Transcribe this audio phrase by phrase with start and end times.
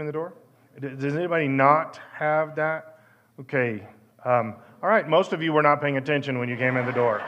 [0.00, 0.34] in the door?
[0.80, 2.98] Does anybody not have that?
[3.40, 3.86] Okay.
[4.24, 6.92] Um, all right, most of you were not paying attention when you came in the
[6.92, 7.22] door.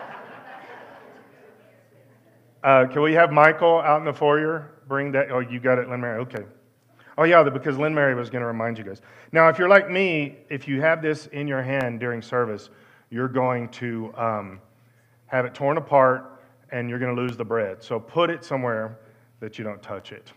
[2.63, 4.73] Uh, can we have Michael out in the foyer?
[4.89, 5.31] Bring that.
[5.31, 6.21] Oh, you got it, Lynn Mary.
[6.23, 6.44] Okay.
[7.17, 9.01] Oh, yeah, because Lynn Mary was going to remind you guys.
[9.33, 12.69] Now, if you're like me, if you have this in your hand during service,
[13.09, 14.61] you're going to um,
[15.27, 17.83] have it torn apart and you're going to lose the bread.
[17.83, 18.98] So put it somewhere
[19.41, 20.33] that you don't touch it.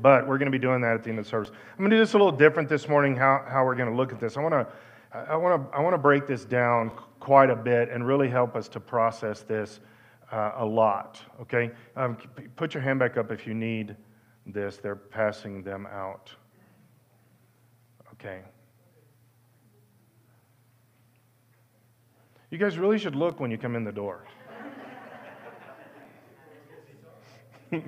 [0.00, 1.50] But we're going to be doing that at the end of the service.
[1.72, 3.96] I'm going to do this a little different this morning, how, how we're going to
[3.96, 4.36] look at this.
[4.36, 4.66] I want to
[5.12, 8.54] I want to I want to break this down quite a bit and really help
[8.54, 9.80] us to process this
[10.30, 11.20] uh, a lot.
[11.40, 12.18] Okay, um,
[12.56, 13.96] put your hand back up if you need
[14.46, 14.76] this.
[14.76, 16.30] They're passing them out.
[18.12, 18.40] Okay.
[22.50, 24.24] You guys really should look when you come in the door.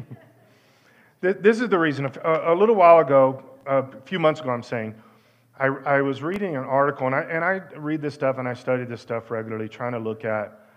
[1.20, 2.10] this is the reason.
[2.24, 4.94] A, little while ago, a few months ago, I'm saying,
[5.58, 8.54] I, I was reading an article, and I, and I read this stuff and I
[8.54, 10.68] study this stuff regularly, trying to look at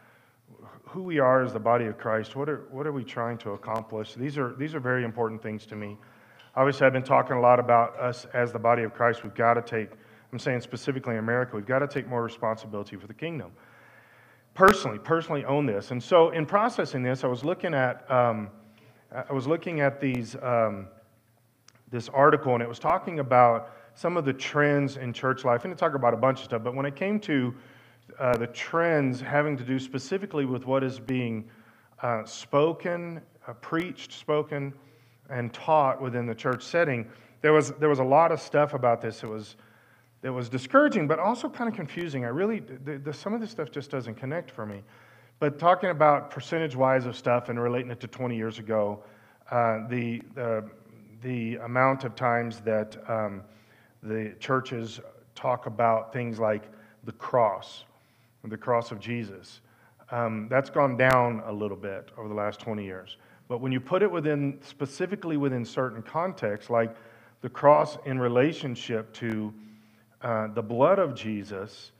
[0.83, 2.35] who we are as the body of Christ.
[2.35, 4.13] What are, what are we trying to accomplish?
[4.15, 5.97] These are, these are very important things to me.
[6.55, 9.23] Obviously, I've been talking a lot about us as the body of Christ.
[9.23, 9.91] We've got to take,
[10.31, 13.51] I'm saying specifically in America, we've got to take more responsibility for the kingdom.
[14.53, 15.91] Personally, personally own this.
[15.91, 18.49] And so, in processing this, I was looking at, um,
[19.13, 20.87] I was looking at these, um,
[21.91, 25.71] this article, and it was talking about some of the trends in church life, and
[25.71, 27.53] to talk about a bunch of stuff, but when it came to
[28.17, 31.47] uh, the trends having to do specifically with what is being
[32.01, 34.73] uh, spoken, uh, preached, spoken,
[35.29, 37.07] and taught within the church setting,
[37.41, 39.21] there was, there was a lot of stuff about this.
[39.21, 39.57] It was,
[40.23, 42.25] it was discouraging, but also kind of confusing.
[42.25, 44.81] I really, the, the, some of this stuff just doesn't connect for me.
[45.39, 49.03] But talking about percentage wise of stuff and relating it to 20 years ago,
[49.51, 50.69] uh, the, the,
[51.21, 53.41] the amount of times that um,
[54.01, 54.99] the churches
[55.35, 56.63] talk about things like
[57.03, 57.83] the cross,
[58.43, 59.61] the cross of Jesus.
[60.11, 63.17] Um, that's gone down a little bit over the last 20 years.
[63.47, 66.95] But when you put it within, specifically within certain contexts, like
[67.41, 69.53] the cross in relationship to
[70.21, 71.91] uh, the blood of Jesus,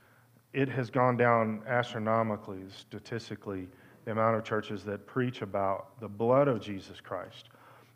[0.54, 3.68] it has gone down astronomically, statistically,
[4.04, 7.48] the amount of churches that preach about the blood of Jesus Christ.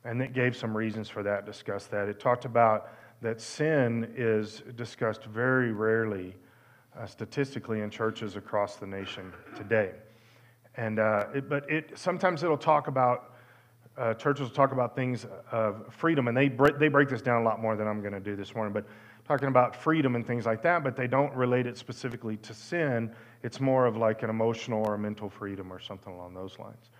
[0.04, 2.08] And it gave some reasons for that, discussed that.
[2.08, 2.90] It talked about
[3.22, 6.34] that sin is discussed very rarely
[6.98, 9.92] uh, statistically in churches across the nation today.
[10.76, 13.34] And, uh, it, but it, sometimes it'll talk about,
[13.98, 17.44] uh, churches talk about things of freedom, and they, break, they break this down a
[17.44, 18.86] lot more than I'm going to do this morning, but
[19.26, 23.12] talking about freedom and things like that, but they don't relate it specifically to sin.
[23.42, 26.90] It's more of like an emotional or a mental freedom or something along those lines.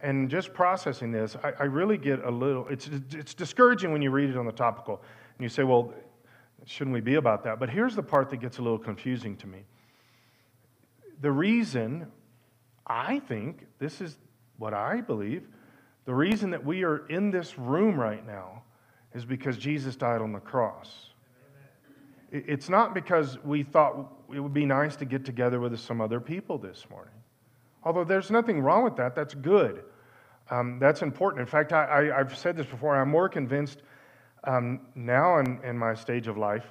[0.00, 4.10] And just processing this, I, I really get a little, it's, it's discouraging when you
[4.10, 5.00] read it on the topical.
[5.38, 5.94] And you say, well,
[6.66, 7.58] shouldn't we be about that?
[7.58, 9.64] But here's the part that gets a little confusing to me.
[11.22, 12.08] The reason
[12.86, 14.18] I think, this is
[14.58, 15.48] what I believe,
[16.04, 18.62] the reason that we are in this room right now
[19.14, 21.10] is because Jesus died on the cross.
[22.30, 26.18] It's not because we thought it would be nice to get together with some other
[26.18, 27.14] people this morning.
[27.84, 29.84] Although there's nothing wrong with that, that's good.
[30.50, 31.40] Um, that's important.
[31.40, 33.82] In fact, I, have said this before, I'm more convinced
[34.44, 36.64] um, now in, in, my stage of life,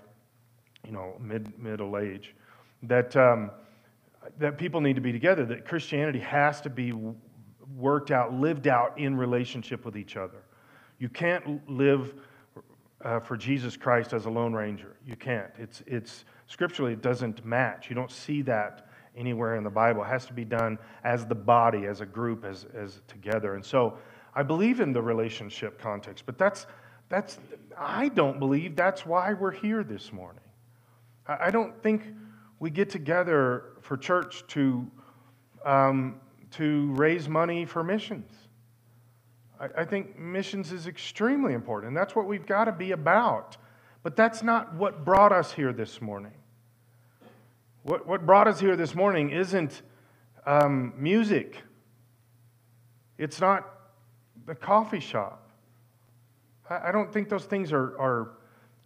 [0.85, 2.35] you know, mid middle age,
[2.83, 3.49] that um,
[4.37, 5.45] that people need to be together.
[5.45, 6.93] That Christianity has to be
[7.77, 10.43] worked out, lived out in relationship with each other.
[10.99, 12.13] You can't live
[13.03, 14.95] uh, for Jesus Christ as a lone ranger.
[15.05, 15.51] You can't.
[15.57, 17.89] It's it's scripturally it doesn't match.
[17.89, 20.03] You don't see that anywhere in the Bible.
[20.03, 23.55] It has to be done as the body, as a group, as as together.
[23.55, 23.97] And so
[24.33, 26.67] I believe in the relationship context, but that's
[27.13, 27.37] that's,
[27.77, 30.41] I don't believe that's why we're here this morning.
[31.27, 32.07] I don't think
[32.59, 34.89] we get together for church to,
[35.63, 36.19] um,
[36.53, 38.31] to raise money for missions.
[39.59, 43.57] I, I think missions is extremely important, that's what we've got to be about.
[44.03, 46.33] But that's not what brought us here this morning.
[47.83, 49.81] What, what brought us here this morning isn't
[50.45, 51.61] um, music,
[53.17, 53.69] it's not
[54.45, 55.49] the coffee shop.
[56.69, 58.31] I don't think those things are, are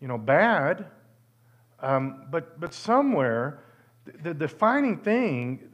[0.02, 0.86] you know, bad.
[1.80, 3.64] Um, but, but somewhere,
[4.06, 5.70] the, the defining thing,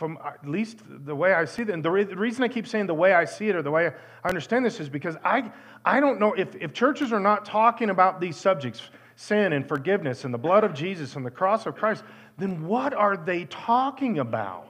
[0.00, 2.48] from uh, at least the way I see it, and the, re- the, reason I
[2.48, 3.92] keep saying the way I see it or the way
[4.24, 5.52] I understand this is because I,
[5.84, 8.80] I don't know if, if churches are not talking about these subjects,
[9.16, 12.02] sin and forgiveness and the blood of Jesus and the cross of Christ,
[12.38, 14.68] then what are they talking about?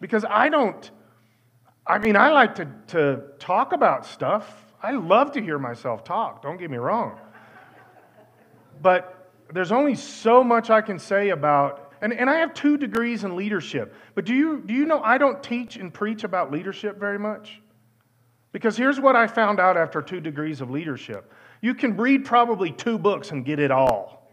[0.00, 0.90] Because I don't,
[1.86, 4.64] I mean, I like to, to talk about stuff.
[4.82, 7.18] I love to hear myself talk, don't get me wrong.
[8.80, 13.24] But there's only so much I can say about, and, and I have two degrees
[13.24, 13.94] in leadership.
[14.14, 17.60] But do you, do you know I don't teach and preach about leadership very much?
[18.52, 22.70] Because here's what I found out after two degrees of leadership you can read probably
[22.70, 24.30] two books and get it all.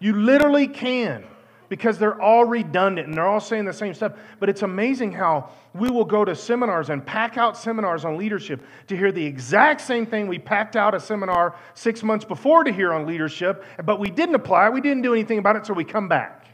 [0.00, 1.24] You literally can
[1.68, 4.12] because they're all redundant and they're all saying the same stuff.
[4.40, 8.62] But it's amazing how we will go to seminars and pack out seminars on leadership
[8.86, 12.72] to hear the exact same thing we packed out a seminar six months before to
[12.72, 15.84] hear on leadership, but we didn't apply, we didn't do anything about it, so we
[15.84, 16.46] come back.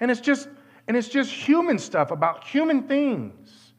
[0.00, 0.48] And it's just
[0.88, 3.72] and it's just human stuff about human things.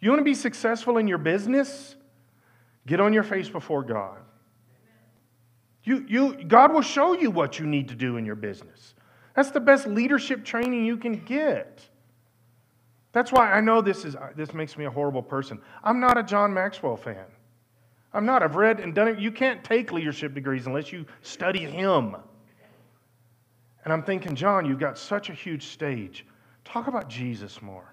[0.00, 1.96] You want to be successful in your business?
[2.86, 4.18] Get on your face before God.
[5.84, 8.94] You, you, God will show you what you need to do in your business.
[9.34, 11.80] That's the best leadership training you can get.
[13.12, 15.60] That's why I know this, is, this makes me a horrible person.
[15.82, 17.26] I'm not a John Maxwell fan.
[18.12, 18.42] I'm not.
[18.42, 19.18] I've read and done it.
[19.18, 22.16] You can't take leadership degrees unless you study him.
[23.84, 26.26] And I'm thinking, John, you've got such a huge stage.
[26.64, 27.92] Talk about Jesus more.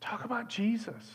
[0.00, 1.10] Talk about Jesus.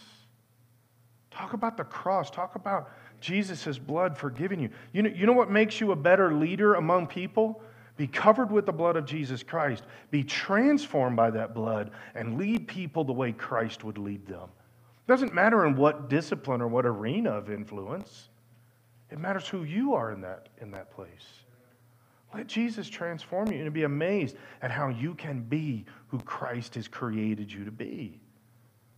[1.32, 2.30] Talk about the cross.
[2.30, 2.90] Talk about
[3.22, 4.70] Jesus' blood forgiving you.
[4.92, 7.62] You know, you know what makes you a better leader among people?
[8.00, 9.84] Be covered with the blood of Jesus Christ.
[10.10, 14.46] Be transformed by that blood and lead people the way Christ would lead them.
[14.46, 18.30] It Doesn't matter in what discipline or what arena of influence.
[19.12, 21.44] It matters who you are in that, in that place.
[22.34, 26.88] Let Jesus transform you and be amazed at how you can be who Christ has
[26.88, 28.22] created you to be.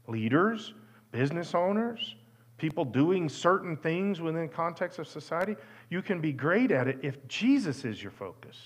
[0.08, 0.76] Leaders,
[1.12, 2.18] business owners,
[2.60, 5.56] people doing certain things within the context of society,
[5.90, 8.60] you can be great at it if Jesus is your focus.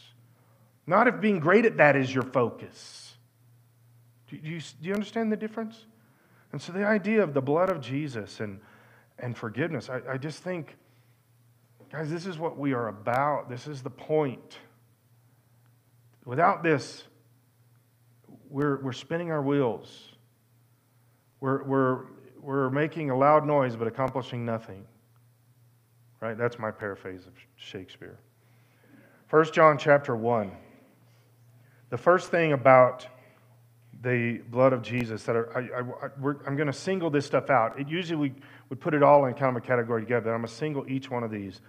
[0.87, 3.15] Not if being great at that is your focus.
[4.27, 5.85] Do you, do you understand the difference?
[6.51, 8.59] And so the idea of the blood of Jesus and,
[9.19, 10.75] and forgiveness, I, I just think,
[11.91, 13.49] guys, this is what we are about.
[13.49, 14.59] This is the point.
[16.23, 17.03] Without this,
[18.49, 20.11] we're, we're spinning our wheels.
[21.39, 22.05] We're, we're,
[22.41, 24.85] we're making a loud noise but accomplishing nothing.
[26.21, 26.37] Right?
[26.37, 28.17] That's my paraphrase of Shakespeare.
[29.29, 30.51] 1 John chapter 1.
[31.95, 33.07] The first thing about
[34.01, 35.79] the blood of Jesus that I,
[36.45, 37.79] am going to single this stuff out.
[37.79, 38.33] It, usually we
[38.67, 40.33] would put it all in kind of a category together.
[40.33, 41.61] I'm going to single each one of these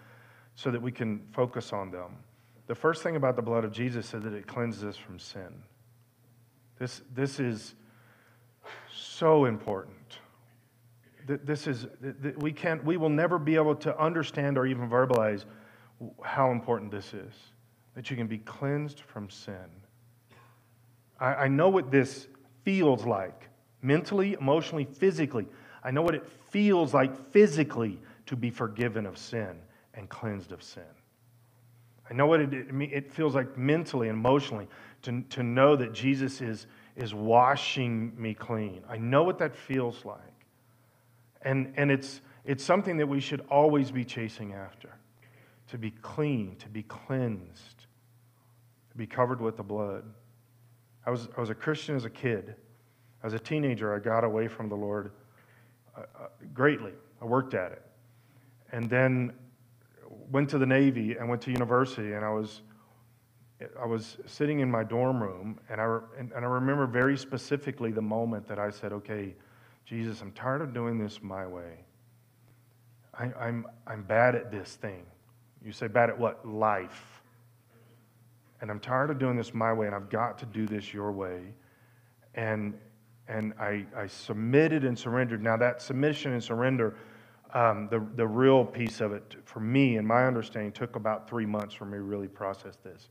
[0.56, 2.16] so that we can focus on them.
[2.66, 5.62] The first thing about the blood of Jesus is that it cleanses us from sin.
[6.80, 7.76] This, this is
[8.92, 10.18] so important.
[11.28, 11.86] This is,
[12.38, 15.44] we, can't, we will never be able to understand or even verbalize
[16.24, 17.32] how important this is
[17.94, 19.85] that you can be cleansed from sin.
[21.18, 22.28] I, I know what this
[22.64, 23.48] feels like
[23.82, 25.46] mentally, emotionally, physically.
[25.82, 29.58] I know what it feels like physically to be forgiven of sin
[29.94, 30.82] and cleansed of sin.
[32.10, 34.68] I know what it, it feels like mentally and emotionally
[35.02, 38.82] to, to know that Jesus is, is washing me clean.
[38.88, 40.18] I know what that feels like.
[41.42, 44.90] And, and it's, it's something that we should always be chasing after
[45.68, 47.86] to be clean, to be cleansed,
[48.90, 50.04] to be covered with the blood.
[51.06, 52.56] I was, I was a Christian as a kid.
[53.22, 55.12] As a teenager, I got away from the Lord
[55.96, 56.92] uh, uh, greatly.
[57.22, 57.82] I worked at it.
[58.72, 59.32] And then
[60.30, 62.62] went to the Navy and went to university, and I was,
[63.80, 67.92] I was sitting in my dorm room, and I, and, and I remember very specifically
[67.92, 69.34] the moment that I said, Okay,
[69.84, 71.84] Jesus, I'm tired of doing this my way.
[73.18, 75.04] I, I'm, I'm bad at this thing.
[75.64, 76.46] You say, bad at what?
[76.46, 77.15] Life
[78.60, 81.12] and I'm tired of doing this my way, and I've got to do this your
[81.12, 81.54] way.
[82.34, 82.74] And,
[83.28, 85.42] and I, I submitted and surrendered.
[85.42, 86.96] Now, that submission and surrender,
[87.54, 91.46] um, the, the real piece of it for me and my understanding took about three
[91.46, 93.08] months for me to really process this.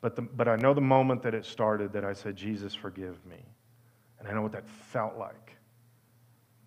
[0.00, 3.24] But, the, but I know the moment that it started that I said, Jesus, forgive
[3.24, 3.44] me.
[4.18, 5.56] And I know what that felt like.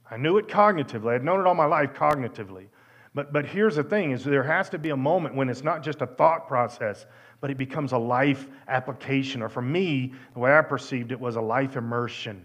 [0.10, 1.16] I knew it cognitively.
[1.16, 2.68] I'd known it all my life cognitively.
[3.14, 5.84] But, but here's the thing is there has to be a moment when it's not
[5.84, 7.06] just a thought process,
[7.42, 9.42] but it becomes a life application.
[9.42, 12.44] Or for me, the way I perceived it was a life immersion.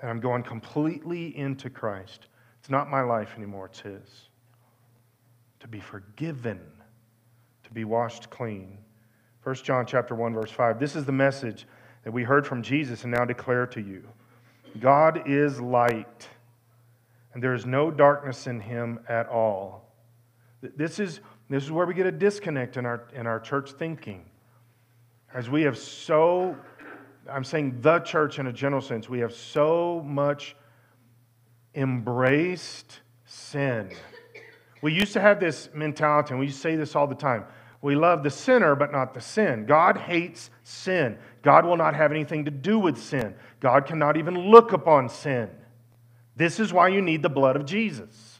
[0.00, 2.26] And I'm going completely into Christ.
[2.60, 4.28] It's not my life anymore, it's His.
[5.60, 6.60] To be forgiven,
[7.64, 8.78] to be washed clean.
[9.42, 10.78] 1 John chapter 1, verse 5.
[10.78, 11.66] This is the message
[12.04, 14.04] that we heard from Jesus and now declare to you.
[14.80, 16.28] God is light,
[17.34, 19.92] and there is no darkness in him at all.
[20.62, 21.20] This is
[21.52, 24.24] this is where we get a disconnect in our, in our church thinking.
[25.34, 26.56] As we have so,
[27.30, 30.56] I'm saying the church in a general sense, we have so much
[31.74, 33.90] embraced sin.
[34.82, 37.44] We used to have this mentality, and we say this all the time.
[37.80, 39.66] We love the sinner, but not the sin.
[39.66, 41.18] God hates sin.
[41.42, 43.34] God will not have anything to do with sin.
[43.60, 45.50] God cannot even look upon sin.
[46.36, 48.31] This is why you need the blood of Jesus.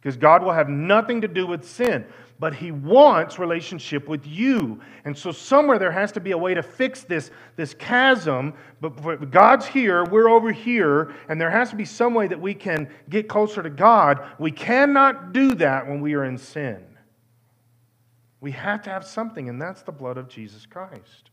[0.00, 2.06] Because God will have nothing to do with sin
[2.40, 4.80] but he wants relationship with you.
[5.04, 8.54] And so somewhere there has to be a way to fix this, this chasm.
[8.80, 12.54] But God's here, we're over here, and there has to be some way that we
[12.54, 14.24] can get closer to God.
[14.38, 16.84] We cannot do that when we are in sin.
[18.40, 21.30] We have to have something, and that's the blood of Jesus Christ.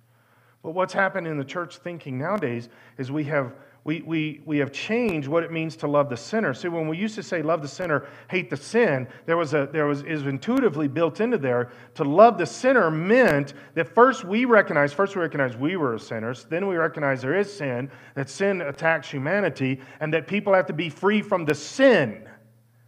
[0.64, 3.54] But what's happened in the church thinking nowadays is we have
[3.86, 6.56] we, we, we have changed what it means to love the sinner.
[6.56, 9.70] See, when we used to say love the sinner, hate the sin, there was a
[9.72, 14.46] there was is intuitively built into there to love the sinner meant that first we
[14.46, 18.62] recognize, first we recognize we were sinners, then we recognize there is sin, that sin
[18.62, 22.28] attacks humanity, and that people have to be free from the sin.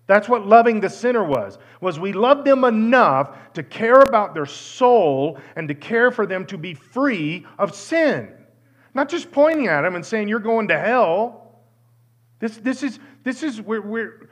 [0.07, 1.59] That's what loving the sinner was.
[1.79, 6.43] Was we loved them enough to care about their soul and to care for them
[6.47, 8.36] to be free of sin.
[8.97, 11.61] Not just pointing at them and saying, You're going to hell.
[12.39, 14.27] This, this is, this is where we're,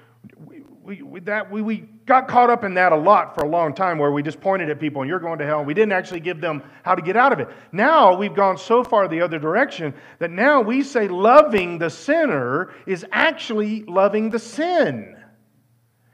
[0.83, 3.75] we, we, that, we, we got caught up in that a lot for a long
[3.75, 5.59] time where we just pointed at people and you're going to hell.
[5.59, 7.47] And we didn't actually give them how to get out of it.
[7.71, 12.73] Now we've gone so far the other direction that now we say loving the sinner
[12.87, 15.15] is actually loving the sin,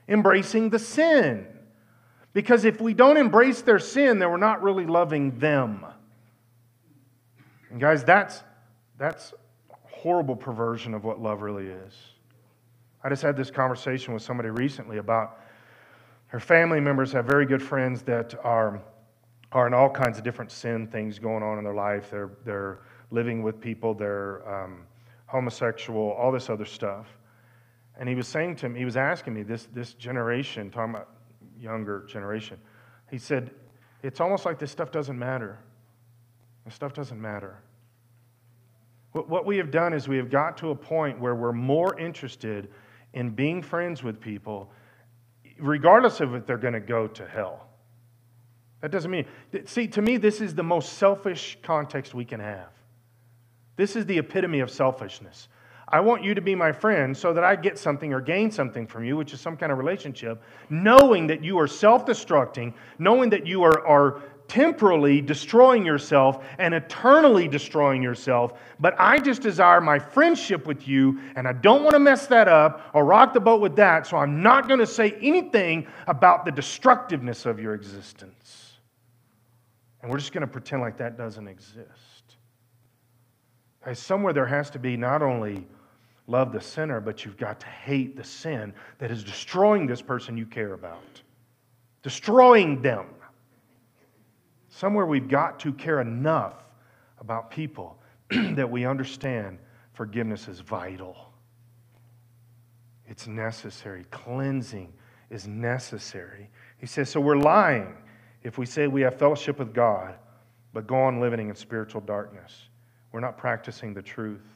[0.08, 1.46] embracing the sin.
[2.34, 5.86] Because if we don't embrace their sin, then we're not really loving them.
[7.72, 8.42] And guys, that's,
[8.98, 9.32] that's
[9.86, 11.94] horrible perversion of what love really is.
[13.02, 15.40] I just had this conversation with somebody recently about
[16.26, 18.82] her family members have very good friends that are,
[19.52, 22.10] are in all kinds of different sin things going on in their life.
[22.10, 24.82] They're, they're living with people, they're um,
[25.24, 27.06] homosexual, all this other stuff.
[27.98, 31.08] And he was saying to me, he was asking me, this, this generation, talking about
[31.58, 32.58] younger generation,
[33.10, 33.50] he said,
[34.02, 35.58] it's almost like this stuff doesn't matter.
[36.70, 37.58] Stuff doesn't matter.
[39.12, 42.70] What we have done is we have got to a point where we're more interested
[43.12, 44.70] in being friends with people,
[45.58, 47.68] regardless of if they're going to go to hell.
[48.80, 49.26] That doesn't mean,
[49.66, 52.70] see, to me, this is the most selfish context we can have.
[53.76, 55.48] This is the epitome of selfishness.
[55.88, 58.86] I want you to be my friend so that I get something or gain something
[58.86, 63.28] from you, which is some kind of relationship, knowing that you are self destructing, knowing
[63.28, 68.52] that you are, are temporally destroying yourself and eternally destroying yourself.
[68.78, 72.48] But I just desire my friendship with you, and I don't want to mess that
[72.48, 76.44] up or rock the boat with that, so I'm not going to say anything about
[76.44, 78.72] the destructiveness of your existence.
[80.02, 82.36] And we're just going to pretend like that doesn't exist.
[83.82, 85.66] Guys, somewhere there has to be not only
[86.26, 90.36] love the sinner, but you've got to hate the sin that is destroying this person
[90.36, 91.22] you care about,
[92.02, 93.06] destroying them.
[94.74, 96.54] Somewhere we've got to care enough
[97.20, 97.98] about people
[98.30, 99.58] that we understand
[99.92, 101.30] forgiveness is vital.
[103.06, 104.06] It's necessary.
[104.10, 104.90] Cleansing
[105.28, 106.48] is necessary.
[106.78, 107.94] He says, so we're lying
[108.42, 110.14] if we say we have fellowship with God,
[110.72, 112.68] but go on living in spiritual darkness.
[113.12, 114.46] We're not practicing the truth.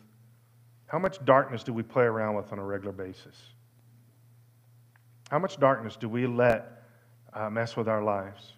[0.86, 3.36] How much darkness do we play around with on a regular basis?
[5.30, 6.84] How much darkness do we let
[7.34, 8.55] uh, mess with our lives?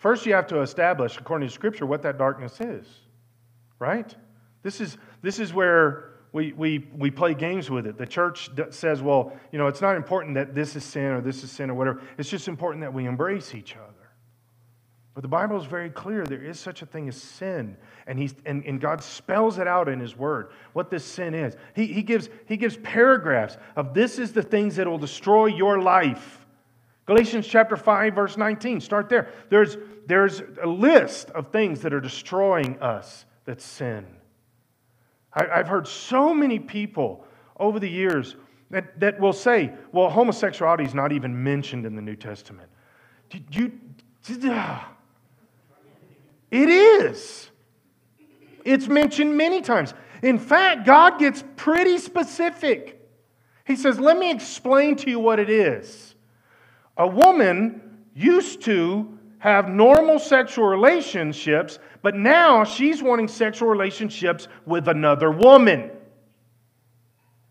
[0.00, 2.86] First, you have to establish, according to Scripture, what that darkness is,
[3.78, 4.12] right?
[4.62, 7.98] This is, this is where we, we, we play games with it.
[7.98, 11.44] The church says, well, you know, it's not important that this is sin or this
[11.44, 12.00] is sin or whatever.
[12.16, 13.92] It's just important that we embrace each other.
[15.12, 17.76] But the Bible is very clear there is such a thing as sin.
[18.06, 21.56] And, he's, and, and God spells it out in His Word, what this sin is.
[21.76, 25.82] He, he, gives, he gives paragraphs of this is the things that will destroy your
[25.82, 26.46] life.
[27.10, 28.80] Galatians chapter 5, verse 19.
[28.80, 29.30] Start there.
[29.48, 29.76] There's,
[30.06, 34.06] there's a list of things that are destroying us that sin.
[35.32, 37.24] I, I've heard so many people
[37.58, 38.36] over the years
[38.70, 42.70] that, that will say, well, homosexuality is not even mentioned in the New Testament.
[43.28, 43.72] Did you,
[44.22, 44.78] did, uh,
[46.52, 47.50] it is.
[48.64, 49.94] It's mentioned many times.
[50.22, 53.04] In fact, God gets pretty specific.
[53.66, 56.09] He says, let me explain to you what it is.
[57.00, 57.80] A woman
[58.14, 65.90] used to have normal sexual relationships, but now she's wanting sexual relationships with another woman.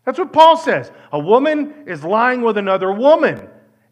[0.04, 0.92] That's what Paul says.
[1.10, 3.48] A woman is lying with another woman.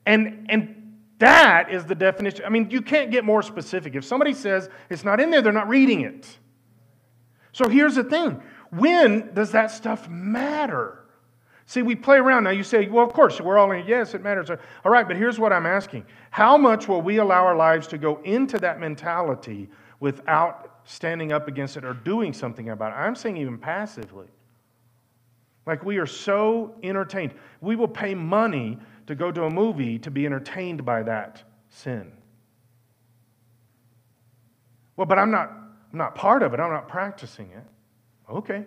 [0.07, 2.45] And, and that is the definition.
[2.45, 3.97] I mean, you can't get more specific.
[3.97, 6.39] If somebody says it's not in there, they're not reading it.
[7.51, 11.05] So here's the thing when does that stuff matter?
[11.69, 12.45] See, we play around.
[12.45, 13.87] Now you say, well, of course, we're all in.
[13.87, 14.49] Yes, it matters.
[14.51, 17.99] All right, but here's what I'm asking How much will we allow our lives to
[17.99, 19.69] go into that mentality
[20.01, 22.97] without standing up against it or doing something about it?
[22.97, 24.29] I'm saying even passively.
[25.67, 27.35] Like we are so entertained.
[27.61, 32.11] We will pay money to go to a movie to be entertained by that sin.
[34.97, 36.61] Well, but I'm not, I'm not part of it.
[36.61, 37.65] I'm not practicing it.
[38.31, 38.65] Okay.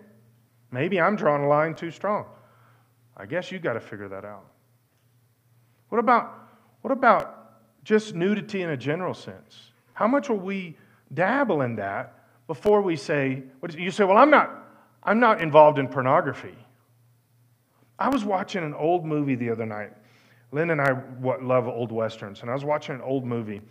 [0.70, 2.28] Maybe I'm drawing a line too strong.
[3.18, 4.46] I guess you got to figure that out.
[5.90, 6.50] What about,
[6.82, 9.72] what about just nudity in a general sense?
[9.94, 10.78] How much will we
[11.14, 13.44] dabble in that before we say,
[13.78, 14.68] you say, well, I'm not,
[15.04, 16.56] I'm not involved in pornography.
[18.00, 19.92] I was watching an old movie the other night.
[20.52, 23.62] Lynn and I love old westerns, and I was watching an old movie.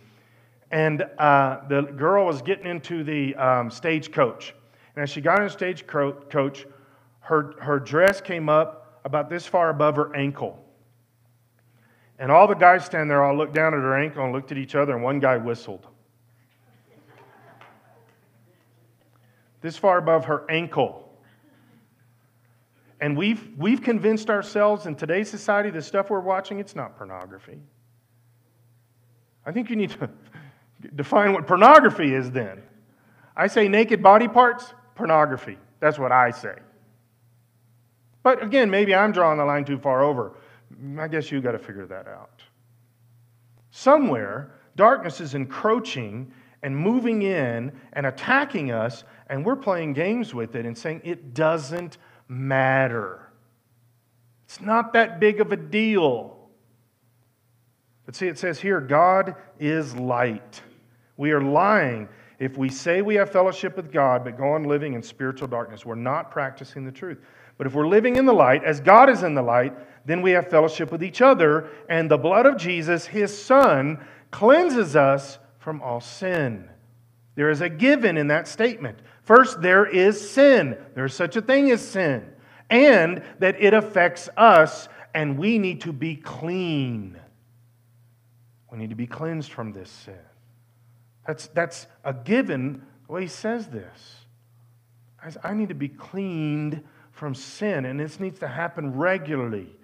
[0.71, 4.55] And uh, the girl was getting into the um, stagecoach.
[4.95, 6.65] And as she got in the stagecoach,
[7.19, 10.63] her, her dress came up about this far above her ankle.
[12.19, 14.57] And all the guys standing there all looked down at her ankle and looked at
[14.57, 15.87] each other, and one guy whistled.
[19.61, 21.07] this far above her ankle.
[22.99, 27.59] And we've, we've convinced ourselves in today's society the stuff we're watching, it's not pornography.
[29.45, 30.09] I think you need to
[30.95, 32.61] define what pornography is then.
[33.35, 35.57] I say naked body parts, pornography.
[35.79, 36.55] That's what I say.
[38.23, 40.33] But again, maybe I'm drawing the line too far over.
[40.99, 42.43] I guess you got to figure that out.
[43.71, 46.31] Somewhere, darkness is encroaching
[46.63, 51.33] and moving in and attacking us, and we're playing games with it and saying it
[51.33, 51.97] doesn't
[52.27, 53.31] matter.
[54.45, 56.37] It's not that big of a deal.
[58.05, 60.61] But see, it says here God is light.
[61.17, 62.09] We are lying
[62.39, 65.85] if we say we have fellowship with God but go on living in spiritual darkness.
[65.85, 67.19] We're not practicing the truth.
[67.61, 70.31] But if we're living in the light, as God is in the light, then we
[70.31, 75.79] have fellowship with each other, and the blood of Jesus, his Son, cleanses us from
[75.79, 76.67] all sin.
[77.35, 78.97] There is a given in that statement.
[79.21, 80.75] First, there is sin.
[80.95, 82.33] There is such a thing as sin,
[82.71, 87.15] and that it affects us, and we need to be clean.
[88.71, 90.15] We need to be cleansed from this sin.
[91.27, 94.25] That's, that's a given the way he says this.
[95.43, 99.75] I need to be cleaned from sin, and this needs to happen regularly.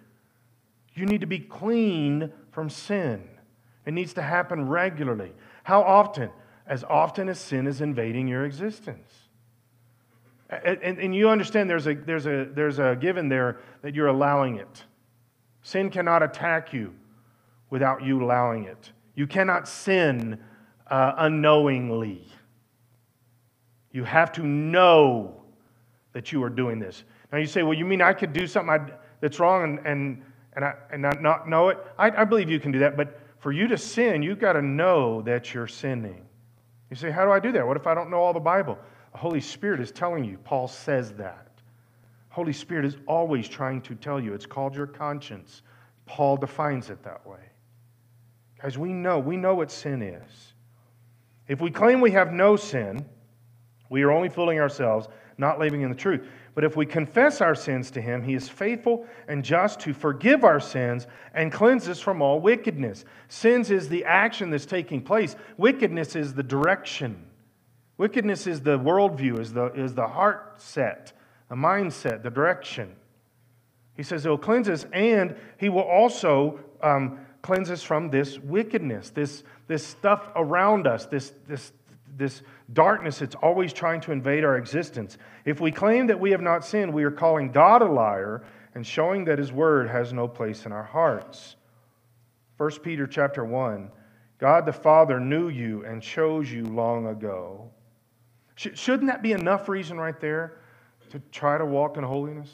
[0.95, 3.23] You need to be clean from sin.
[3.85, 5.33] It needs to happen regularly.
[5.63, 6.31] How often?
[6.65, 9.13] As often as sin is invading your existence.
[10.49, 14.07] And, and, and, you understand there's a, there's, a, there's a given there that you're
[14.07, 14.83] allowing it.
[15.61, 16.93] Sin cannot attack you
[17.69, 18.91] without you allowing it.
[19.13, 20.39] You cannot sin
[20.89, 22.25] uh, unknowingly.
[23.91, 25.41] You have to know
[26.13, 27.03] that you are doing this.
[27.31, 30.65] Now you say, well, you mean I could do something that's wrong and, and, and,
[30.65, 31.77] I, and not, know it?
[31.97, 34.61] I, I believe you can do that, but for you to sin, you've got to
[34.61, 36.25] know that you're sinning.
[36.89, 37.67] You say, how do I do that?
[37.67, 38.77] What if I don't know all the Bible?
[39.11, 40.37] The Holy Spirit is telling you.
[40.43, 41.47] Paul says that.
[42.29, 44.33] Holy Spirit is always trying to tell you.
[44.33, 45.63] It's called your conscience.
[46.05, 47.39] Paul defines it that way.
[48.61, 50.53] Guys, we know, we know what sin is.
[51.47, 53.05] If we claim we have no sin,
[53.89, 56.27] we are only fooling ourselves, not living in the truth.
[56.57, 60.43] But if we confess our sins to him, he is faithful and just to forgive
[60.43, 63.05] our sins and cleanse us from all wickedness.
[63.27, 67.27] Sins is the action that's taking place, wickedness is the direction.
[67.99, 71.13] Wickedness is the worldview, is the, is the heart set,
[71.47, 72.95] the mindset, the direction.
[73.95, 79.11] He says he'll cleanse us, and he will also um, cleanse us from this wickedness,
[79.11, 81.71] this, this stuff around us, this, this,
[82.17, 82.41] this
[82.73, 85.17] darkness that's always trying to invade our existence.
[85.45, 88.43] If we claim that we have not sinned, we are calling God a liar
[88.75, 91.55] and showing that his word has no place in our hearts.
[92.57, 93.91] 1 Peter chapter 1
[94.39, 97.71] God the Father knew you and chose you long ago
[98.57, 100.57] Shouldn't that be enough reason right there
[101.11, 102.51] to try to walk in holiness?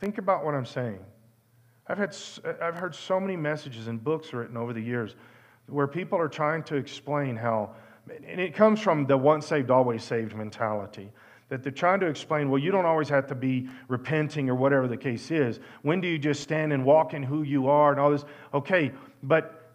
[0.00, 1.00] Think about what I'm saying.
[1.86, 2.16] I've, had,
[2.60, 5.14] I've heard so many messages and books written over the years
[5.68, 7.70] where people are trying to explain how,
[8.26, 11.10] and it comes from the once saved, always saved mentality,
[11.48, 14.88] that they're trying to explain, well, you don't always have to be repenting or whatever
[14.88, 15.60] the case is.
[15.82, 18.24] When do you just stand and walk in who you are and all this?
[18.52, 19.70] Okay, but,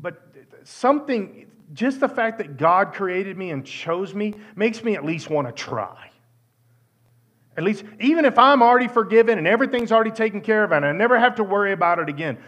[0.00, 0.22] but
[0.64, 5.28] something, just the fact that God created me and chose me makes me at least
[5.28, 6.10] want to try.
[7.58, 10.92] At least, even if I'm already forgiven and everything's already taken care of and I
[10.92, 12.38] never have to worry about it again,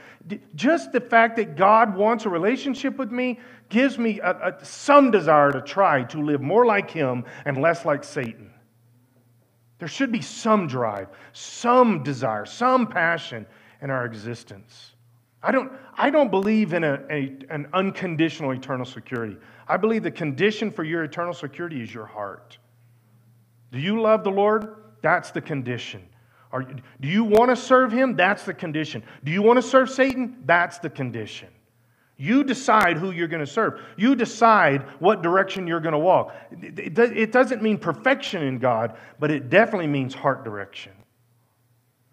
[0.55, 5.11] just the fact that God wants a relationship with me gives me a, a, some
[5.11, 8.53] desire to try to live more like Him and less like Satan.
[9.81, 13.47] There should be some drive, some desire, some passion
[13.83, 14.93] in our existence.
[15.43, 19.39] I don't, I don't believe in a, a, an unconditional eternal security.
[19.67, 22.59] I believe the condition for your eternal security is your heart.
[23.73, 24.77] Do you love the Lord?
[25.03, 26.07] That's the condition.
[26.53, 28.17] Are, do you want to serve Him?
[28.17, 29.03] That's the condition.
[29.25, 30.43] Do you want to serve Satan?
[30.47, 31.49] That's the condition.
[32.17, 33.81] You decide who you're going to serve.
[33.97, 36.35] You decide what direction you're going to walk.
[36.51, 40.93] It doesn't mean perfection in God, but it definitely means heart direction.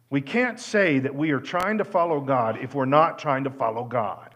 [0.10, 3.50] We can't say that we are trying to follow God if we're not trying to
[3.50, 4.34] follow God.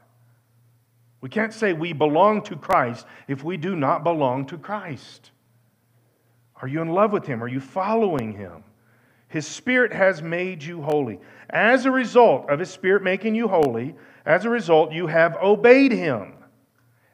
[1.22, 5.32] We can't say we belong to Christ if we do not belong to Christ.
[6.62, 7.44] Are you in love with Him?
[7.44, 8.64] Are you following Him?
[9.28, 11.20] His Spirit has made you holy.
[11.50, 13.96] As a result of His Spirit making you holy,
[14.26, 16.34] as a result, you have obeyed Him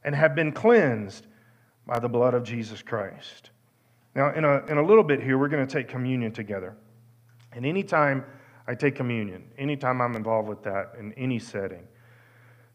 [0.04, 1.28] and have been cleansed
[1.86, 3.52] by the blood of Jesus Christ.
[4.16, 6.76] Now, in a, in a little bit here, we're going to take communion together.
[7.54, 8.26] And anytime
[8.68, 11.88] I take communion, anytime I'm involved with that in any setting,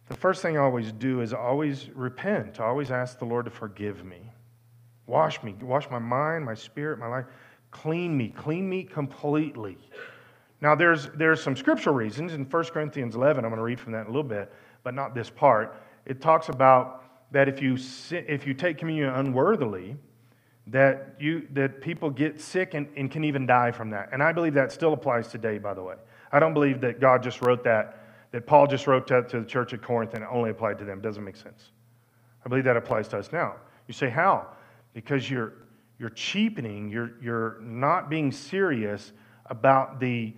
[0.09, 2.61] the first thing I always do is always repent.
[2.61, 4.32] Always ask the Lord to forgive me.
[5.07, 7.27] Wash me, wash my mind, my spirit, my life.
[7.71, 9.79] Clean me, clean me completely.
[10.61, 12.35] Now, there's, there's some scriptural reasons.
[12.35, 14.53] In 1 Corinthians 11, I'm going to read from that in a little bit,
[14.85, 15.83] but not this part.
[16.07, 17.77] It talks about that if you,
[18.11, 19.97] if you take communion unworthily,
[20.69, 24.11] that, you, that people get sick and, and can even die from that.
[24.13, 25.97] And I believe that still applies today, by the way.
[26.31, 27.99] I don't believe that God just wrote that,
[28.31, 30.85] that Paul just wrote that to the church at Corinth and it only applied to
[30.85, 30.99] them.
[30.99, 31.71] It doesn't make sense.
[32.45, 33.57] I believe that applies to us now.
[33.89, 34.47] You say, how?
[34.95, 35.55] Because you're,
[35.99, 39.13] you're cheapening, you're, you're not being serious
[39.47, 40.35] about the,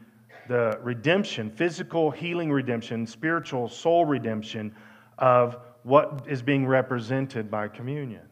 [0.49, 4.75] the redemption, physical healing redemption, spiritual soul redemption
[5.19, 8.23] of what is being represented by communion.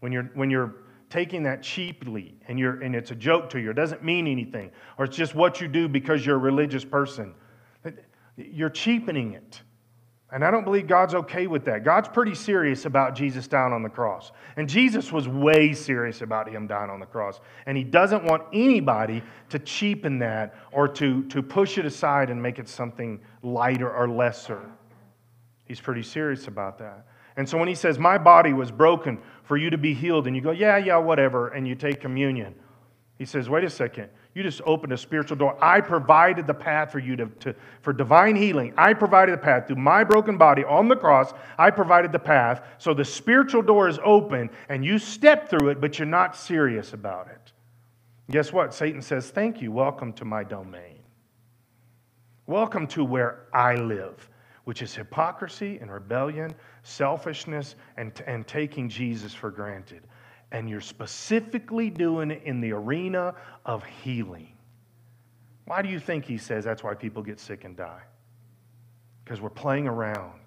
[0.00, 0.74] When you're, when you're
[1.08, 4.70] taking that cheaply and, you're, and it's a joke to you, it doesn't mean anything,
[4.98, 7.34] or it's just what you do because you're a religious person,
[8.36, 9.60] you're cheapening it.
[10.32, 11.82] And I don't believe God's okay with that.
[11.84, 14.30] God's pretty serious about Jesus dying on the cross.
[14.56, 17.40] And Jesus was way serious about him dying on the cross.
[17.66, 22.40] And he doesn't want anybody to cheapen that or to, to push it aside and
[22.40, 24.70] make it something lighter or lesser.
[25.64, 27.06] He's pretty serious about that.
[27.36, 30.36] And so when he says, My body was broken for you to be healed, and
[30.36, 32.54] you go, Yeah, yeah, whatever, and you take communion,
[33.20, 34.08] he says, Wait a second.
[34.34, 35.54] You just opened a spiritual door.
[35.62, 38.72] I provided the path for you to, to, for divine healing.
[38.78, 41.34] I provided the path through my broken body on the cross.
[41.58, 42.62] I provided the path.
[42.78, 46.94] So the spiritual door is open and you step through it, but you're not serious
[46.94, 47.52] about it.
[48.30, 48.72] Guess what?
[48.72, 49.70] Satan says, Thank you.
[49.70, 51.00] Welcome to my domain.
[52.46, 54.30] Welcome to where I live,
[54.64, 56.54] which is hypocrisy and rebellion,
[56.84, 60.04] selfishness, and, and taking Jesus for granted
[60.52, 63.34] and you're specifically doing it in the arena
[63.64, 64.52] of healing.
[65.66, 68.02] Why do you think he says that's why people get sick and die?
[69.24, 70.40] Because we're playing around.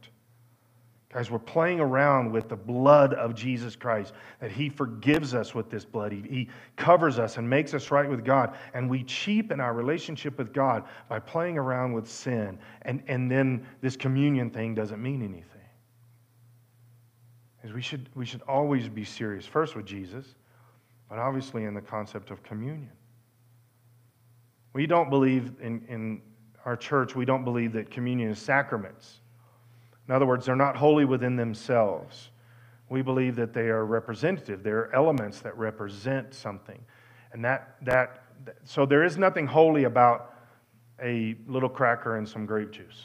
[1.13, 5.69] Guys, we're playing around with the blood of Jesus Christ, that He forgives us with
[5.69, 6.11] this blood.
[6.11, 8.55] He, he, covers us and makes us right with God.
[8.73, 12.57] And we cheapen our relationship with God by playing around with sin.
[12.81, 15.52] And, and then this communion thing doesn't mean anything
[17.63, 20.35] is we should, we should always be serious, first with Jesus,
[21.09, 22.91] but obviously in the concept of communion.
[24.73, 26.21] We don't believe in, in
[26.65, 29.19] our church, we don't believe that communion is sacraments.
[30.07, 32.29] In other words, they're not holy within themselves.
[32.89, 34.63] We believe that they are representative.
[34.63, 36.79] They're elements that represent something.
[37.31, 38.23] And that, that,
[38.63, 40.35] so there is nothing holy about
[41.01, 43.01] a little cracker and some grape juice.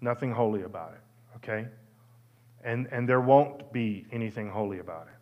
[0.00, 1.68] Nothing holy about it, okay?
[2.64, 5.18] And, and there won't be anything holy about it.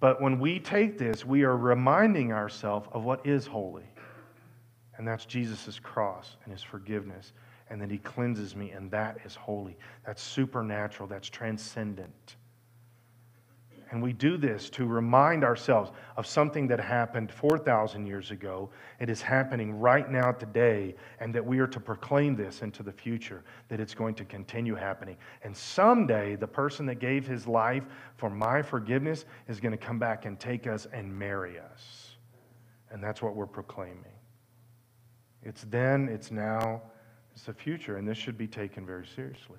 [0.00, 3.86] But when we take this, we are reminding ourselves of what is holy.
[4.96, 7.32] And that's Jesus' cross and his forgiveness.
[7.70, 9.76] And that he cleanses me, and that is holy.
[10.06, 12.36] That's supernatural, that's transcendent.
[13.90, 18.68] And we do this to remind ourselves of something that happened 4,000 years ago.
[19.00, 22.92] It is happening right now today, and that we are to proclaim this into the
[22.92, 25.16] future, that it's going to continue happening.
[25.42, 27.84] And someday, the person that gave his life
[28.16, 32.16] for my forgiveness is going to come back and take us and marry us.
[32.90, 34.04] And that's what we're proclaiming.
[35.42, 36.82] It's then, it's now,
[37.32, 39.58] it's the future, and this should be taken very seriously.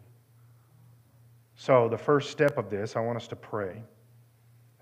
[1.55, 3.81] So, the first step of this, I want us to pray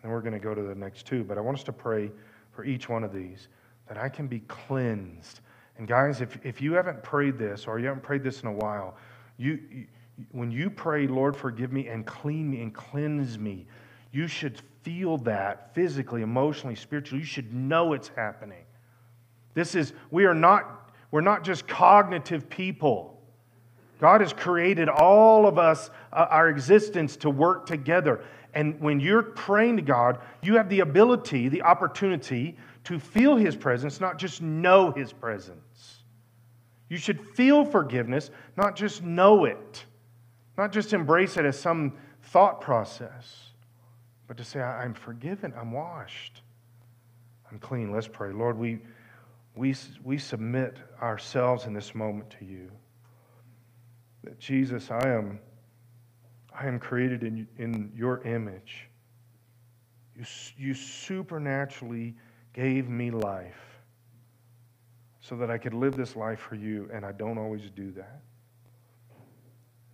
[0.08, 1.26] and we're going to go to the next two.
[1.26, 2.10] But I want us to pray
[2.54, 3.50] for each one of these
[3.89, 5.41] that I can be cleansed.
[5.78, 8.54] And guys, if, if you haven't prayed this or you haven't prayed this in a
[8.54, 8.96] while,
[9.38, 9.86] you, you
[10.32, 13.67] when you pray, Lord, forgive me and clean me and cleanse me,
[14.13, 17.20] you should feel that physically, emotionally, spiritually.
[17.20, 18.63] You should know it's happening.
[19.56, 23.22] This is, we are not, we're not just cognitive people.
[24.00, 28.24] God has created all of us, uh, our existence, to work together.
[28.54, 33.56] And when you're praying to God, you have the ability, the opportunity to feel His
[33.56, 36.04] presence, not just know His presence.
[36.90, 39.86] You should feel forgiveness, not just know it,
[40.58, 43.50] not just embrace it as some thought process,
[44.28, 46.42] but to say, I'm forgiven, I'm washed,
[47.52, 47.92] I'm clean.
[47.92, 48.32] Let's pray.
[48.32, 48.80] Lord, we,
[49.56, 52.72] we, we submit ourselves in this moment to you.
[54.24, 55.40] That Jesus, I am.
[56.60, 58.89] I am created in, in your image.
[60.15, 60.26] You,
[60.58, 62.15] you supernaturally
[62.54, 63.82] gave me life
[65.20, 68.22] so that I could live this life for you, and I don't always do that.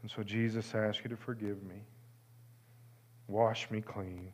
[0.01, 1.81] And so, Jesus, I ask you to forgive me.
[3.27, 4.31] Wash me clean.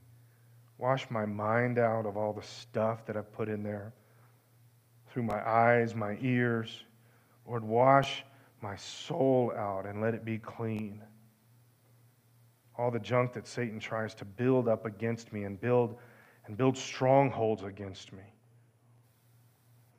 [0.77, 3.93] Wash my mind out of all the stuff that I've put in there
[5.11, 6.83] through my eyes, my ears.
[7.47, 8.23] Lord, wash
[8.61, 11.01] my soul out and let it be clean
[12.79, 15.97] all the junk that Satan tries to build up against me and build
[16.45, 18.23] and build strongholds against me.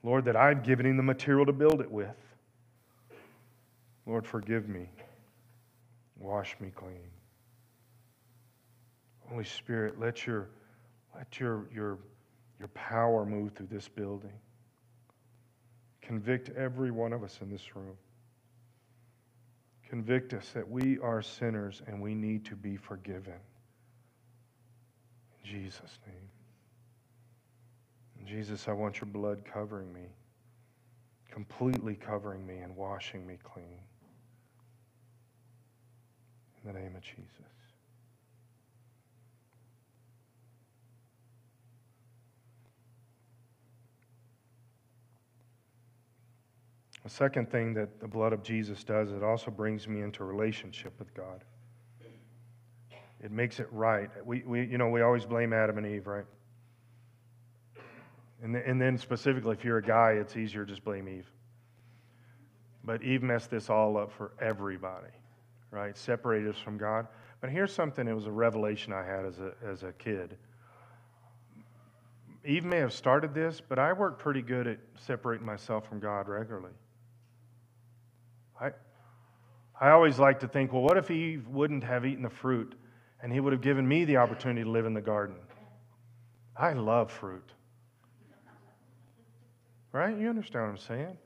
[0.02, 2.16] Lord, that I've given him the material to build it with.
[4.06, 4.88] Lord, forgive me.
[6.18, 7.10] Wash me clean.
[9.28, 10.48] Holy Spirit, let your,
[11.14, 11.98] let your, your,
[12.58, 14.32] your power move through this building.
[16.00, 17.96] Convict every one of us in this room.
[19.90, 23.34] Convict us that we are sinners and we need to be forgiven.
[25.42, 26.30] In Jesus' name.
[28.30, 30.06] Jesus, I want your blood covering me,
[31.28, 33.80] completely covering me and washing me clean.
[36.62, 37.26] In the name of Jesus.
[47.02, 50.92] The second thing that the blood of Jesus does, it also brings me into relationship
[50.98, 51.44] with God.
[53.22, 54.08] It makes it right.
[54.24, 56.24] We, we, you know, we always blame Adam and Eve, right?
[58.42, 61.30] And, and then specifically, if you're a guy, it's easier to just blame Eve.
[62.82, 65.12] But Eve messed this all up for everybody,
[65.70, 65.96] right?
[65.96, 67.06] Separated us from God.
[67.42, 70.36] But here's something, it was a revelation I had as a, as a kid.
[72.44, 76.26] Eve may have started this, but I worked pretty good at separating myself from God
[76.26, 76.72] regularly.
[79.80, 82.74] I, always like to think, well, what if Eve wouldn't have eaten the fruit
[83.22, 85.36] and he would have given me the opportunity to live in the garden?
[86.56, 87.52] I love fruit.
[89.92, 90.16] Right?
[90.16, 91.16] You understand what I'm saying?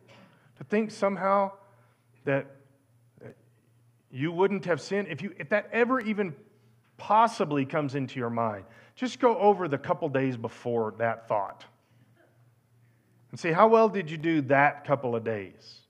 [0.59, 1.53] To think somehow
[2.25, 2.47] that
[4.11, 6.35] you wouldn't have sinned, if, you, if that ever even
[6.97, 8.65] possibly comes into your mind,
[8.95, 11.65] just go over the couple days before that thought
[13.35, 15.81] and see how well did you do that couple of days?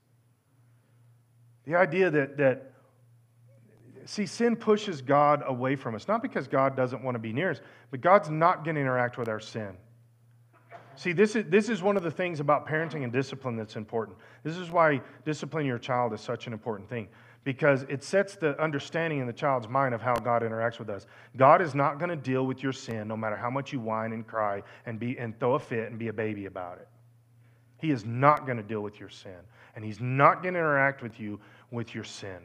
[1.65, 2.71] The idea that, that
[4.05, 7.51] see, sin pushes God away from us, not because God doesn't want to be near
[7.51, 9.75] us, but God's not going to interact with our sin.
[10.95, 14.17] See, this is, this is one of the things about parenting and discipline that's important.
[14.43, 17.09] This is why disciplining your child is such an important thing,
[17.43, 21.05] because it sets the understanding in the child's mind of how God interacts with us.
[21.35, 24.13] God is not going to deal with your sin no matter how much you whine
[24.13, 26.87] and cry and, be, and throw a fit and be a baby about it.
[27.79, 29.37] He is not going to deal with your sin,
[29.75, 31.39] and He's not going to interact with you
[31.71, 32.41] with your sin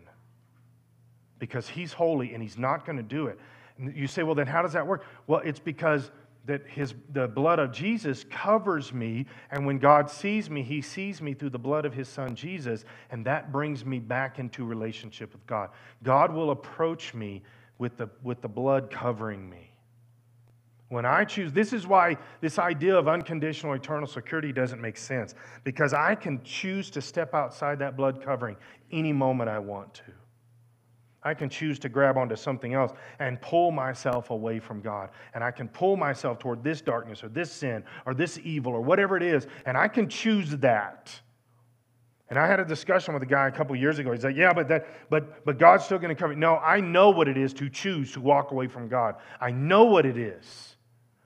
[1.39, 3.39] because He's holy and He's not going to do it.
[3.79, 5.05] And you say, well, then how does that work?
[5.27, 6.11] Well, it's because
[6.47, 11.21] that his, the blood of Jesus covers me, and when God sees me, he sees
[11.21, 15.33] me through the blood of his son Jesus, and that brings me back into relationship
[15.33, 15.71] with God.
[16.03, 17.43] God will approach me
[17.79, 19.70] with the, with the blood covering me.
[20.91, 25.37] When I choose, this is why this idea of unconditional eternal security doesn't make sense,
[25.63, 28.57] because I can choose to step outside that blood covering
[28.91, 30.13] any moment I want to.
[31.23, 35.11] I can choose to grab onto something else and pull myself away from God.
[35.35, 38.81] And I can pull myself toward this darkness or this sin or this evil or
[38.81, 39.47] whatever it is.
[39.67, 41.21] And I can choose that.
[42.31, 44.11] And I had a discussion with a guy a couple years ago.
[44.13, 47.11] He's like, "Yeah, but that, but but God's still going to cover." No, I know
[47.11, 49.17] what it is to choose to walk away from God.
[49.41, 50.77] I know what it is.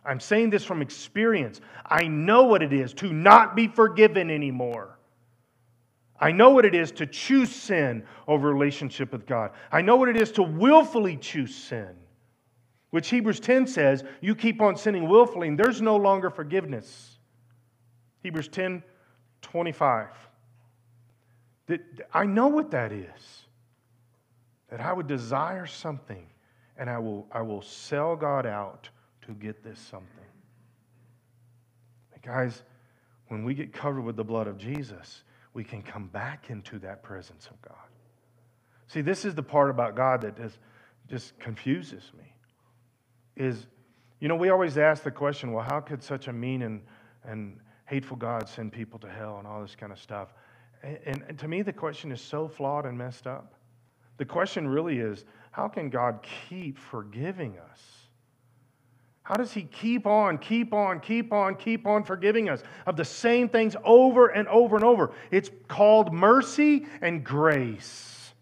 [0.05, 1.61] I'm saying this from experience.
[1.87, 4.99] I know what it is to not be forgiven anymore.
[6.21, 9.51] I know what it is to choose sin over relationship with God.
[9.73, 11.91] I know what it is to willfully choose sin,
[12.91, 17.19] which Hebrews 10 says you keep on sinning willfully and there's no longer forgiveness.
[18.23, 18.83] Hebrews 10
[19.43, 20.09] 25.
[22.13, 23.47] I know what that is.
[24.71, 26.27] That I would desire something
[26.79, 28.89] and I will, I will sell God out
[29.27, 30.09] to get this something.
[32.23, 32.63] Guys,
[33.29, 37.03] when we get covered with the blood of Jesus, we can come back into that
[37.03, 37.77] presence of God.
[38.87, 40.59] See, this is the part about God that just,
[41.07, 42.35] just confuses me.
[43.37, 43.67] Is,
[44.21, 46.81] you know, we always ask the question, well, how could such a mean and,
[47.25, 50.33] and hateful God send people to hell and all this kind of stuff?
[50.83, 53.55] And, and to me, the question is so flawed and messed up.
[54.17, 57.81] The question really is, how can God keep forgiving us?
[59.25, 63.07] How does He keep on, keep on, keep on, keep on forgiving us of the
[63.07, 65.13] same things over and over and over?
[65.31, 68.35] It's called mercy and grace.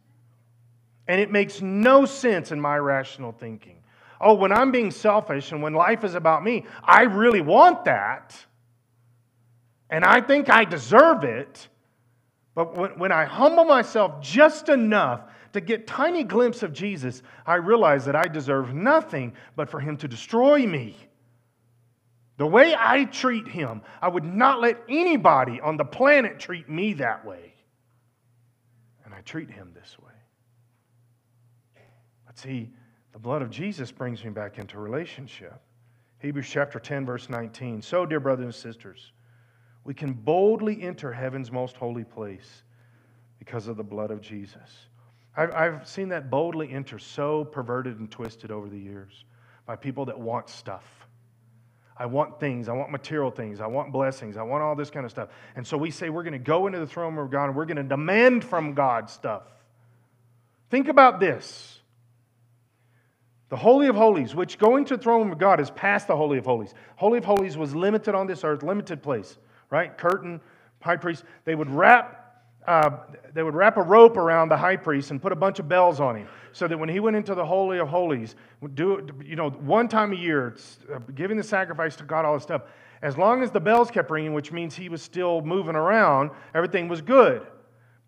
[1.07, 3.79] And it makes no sense in my rational thinking.
[4.21, 8.37] Oh, when I'm being selfish and when life is about me, I really want that.
[9.89, 11.69] And I think I deserve it.
[12.55, 18.05] But when, I humble myself just enough to get tiny glimpse of Jesus, I realize
[18.07, 20.97] that I deserve nothing but for him to destroy me.
[22.39, 26.95] The way I treat him, I would not let anybody on the planet treat me
[26.95, 27.55] that way.
[29.05, 30.13] And I treat him this way.
[32.27, 32.71] But see,
[33.13, 35.61] the blood of Jesus brings me back into relationship.
[36.21, 37.83] Hebrews chapter 10, verse 19.
[37.83, 39.13] So, dear brothers and sisters,
[39.85, 42.63] we can boldly enter heaven's most holy place
[43.39, 44.87] because of the blood of Jesus.
[45.37, 49.25] I've, I've seen that boldly enter so perverted and twisted over the years
[49.67, 50.85] by people that want stuff.
[51.97, 52.69] I want things.
[52.69, 53.61] I want material things.
[53.61, 54.37] I want blessings.
[54.37, 55.29] I want all this kind of stuff.
[55.57, 57.67] And so we say we're going to go into the throne of God and we're
[57.67, 59.45] going to demand from God stuff.
[60.71, 61.79] Think about this.
[63.51, 66.39] The Holy of Holies, which going to the throne of God is past the Holy
[66.39, 66.73] of Holies.
[66.97, 69.37] Holy of Holies was limited on this earth, limited place
[69.73, 69.97] right?
[69.97, 70.41] Curtain,
[70.83, 71.25] high priest.
[71.45, 72.22] They would wrap
[72.67, 72.91] uh,
[73.35, 76.01] they would wrap a rope around the high priest and put a bunch of bells
[76.01, 78.37] on him so that when he went into the holy of holies
[78.75, 80.57] do you know one time a year
[80.95, 82.63] uh, giving the sacrifice to god all this stuff
[83.03, 86.89] as long as the bells kept ringing which means he was still moving around everything
[86.89, 87.47] was good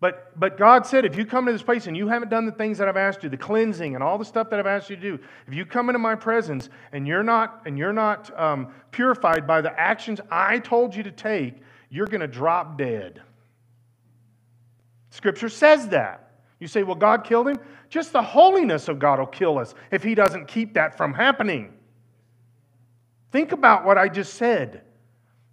[0.01, 2.51] but, but God said, if you come to this place and you haven't done the
[2.51, 4.97] things that I've asked you, the cleansing and all the stuff that I've asked you
[4.97, 8.67] to do, if you come into my presence and you're not, and you're not um,
[8.91, 11.55] purified by the actions I told you to take,
[11.89, 13.21] you're going to drop dead.
[15.15, 16.29] Scripture says that.
[16.59, 17.57] You say, well, God killed him?
[17.89, 21.73] Just the holiness of God will kill us if he doesn't keep that from happening.
[23.31, 24.81] Think about what I just said.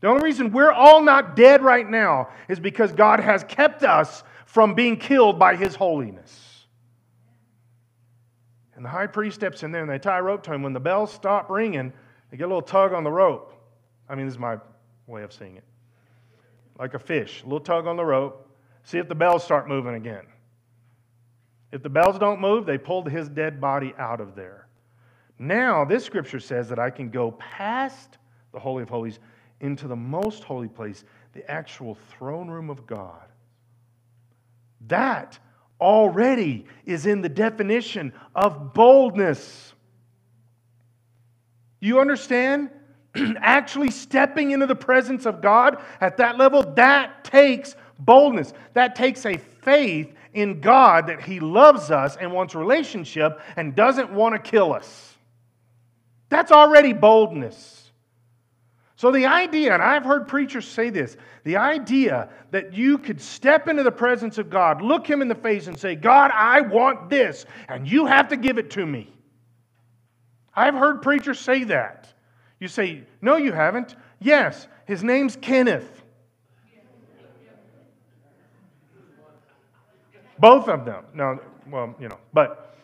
[0.00, 4.24] The only reason we're all not dead right now is because God has kept us
[4.46, 6.66] from being killed by his holiness.
[8.74, 10.64] And the high priest steps in there and they tie a rope to him.
[10.64, 11.92] When the bells stop ringing,
[12.30, 13.54] they get a little tug on the rope.
[14.08, 14.56] I mean, this is my
[15.06, 15.64] way of seeing it.
[16.80, 18.48] Like a fish, a little tug on the rope.
[18.84, 20.26] See if the bells start moving again.
[21.70, 24.68] If the bells don't move, they pulled his dead body out of there.
[25.38, 28.18] Now, this scripture says that I can go past
[28.52, 29.18] the Holy of Holies
[29.60, 33.22] into the most holy place, the actual throne room of God.
[34.88, 35.38] That
[35.80, 39.72] already is in the definition of boldness.
[41.80, 42.70] You understand?
[43.38, 48.52] Actually stepping into the presence of God at that level, that takes boldness.
[48.74, 54.12] That takes a faith in God that He loves us and wants relationship and doesn't
[54.12, 55.16] want to kill us.
[56.28, 57.78] That's already boldness.
[58.96, 63.66] So, the idea, and I've heard preachers say this the idea that you could step
[63.66, 67.10] into the presence of God, look Him in the face, and say, God, I want
[67.10, 69.12] this, and you have to give it to me.
[70.54, 72.12] I've heard preachers say that.
[72.60, 73.96] You say, No, you haven't.
[74.20, 76.01] Yes, his name's Kenneth.
[80.42, 81.04] Both of them.
[81.14, 81.38] No,
[81.70, 82.74] well, you know, but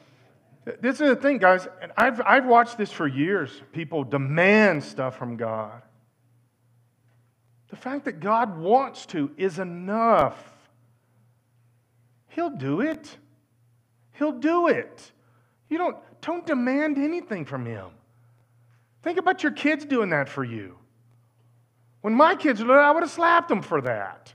[0.80, 3.50] this is the thing, guys, and I've, I've watched this for years.
[3.72, 5.82] People demand stuff from God.
[7.70, 10.40] The fact that God wants to is enough.
[12.28, 13.16] He'll do it.
[14.12, 15.10] He'll do it.
[15.68, 17.88] You don't, don't demand anything from Him.
[19.02, 20.78] Think about your kids doing that for you.
[22.02, 24.32] When my kids were I would have slapped them for that.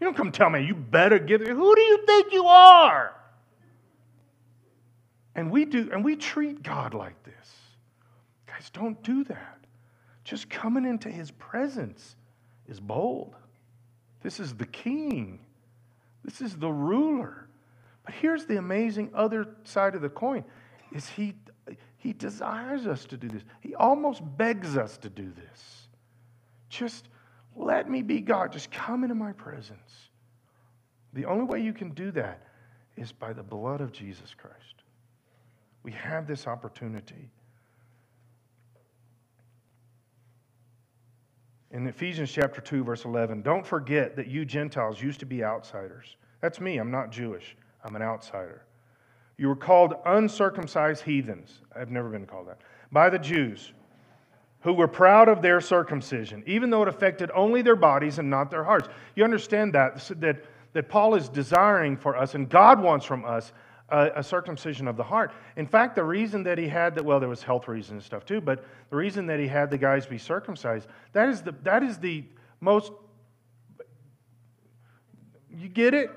[0.00, 1.48] You don't come tell me, you better give it.
[1.48, 3.14] Who do you think you are?
[5.34, 7.52] And we do, and we treat God like this.
[8.46, 9.58] Guys, don't do that.
[10.24, 12.16] Just coming into his presence
[12.66, 13.34] is bold.
[14.22, 15.40] This is the king.
[16.24, 17.48] This is the ruler.
[18.04, 20.44] But here's the amazing other side of the coin
[20.92, 21.34] is he
[21.98, 23.42] he desires us to do this.
[23.60, 25.88] He almost begs us to do this.
[26.68, 27.08] Just
[27.56, 28.52] let me be God.
[28.52, 30.10] Just come into my presence.
[31.14, 32.42] The only way you can do that
[32.96, 34.84] is by the blood of Jesus Christ.
[35.82, 37.30] We have this opportunity.
[41.70, 46.16] In Ephesians chapter 2, verse 11, don't forget that you Gentiles used to be outsiders.
[46.40, 46.78] That's me.
[46.78, 48.62] I'm not Jewish, I'm an outsider.
[49.38, 51.60] You were called uncircumcised heathens.
[51.74, 52.60] I've never been called that.
[52.92, 53.72] By the Jews,
[54.66, 58.50] who were proud of their circumcision, even though it affected only their bodies and not
[58.50, 58.88] their hearts.
[59.14, 63.52] You understand that, that, that Paul is desiring for us, and God wants from us,
[63.90, 65.30] a, a, circumcision of the heart.
[65.54, 68.24] In fact, the reason that he had that, well, there was health reasons and stuff
[68.24, 71.84] too, but the reason that he had the guys be circumcised, that is the, that
[71.84, 72.24] is the
[72.60, 72.90] most,
[75.56, 76.10] you get it?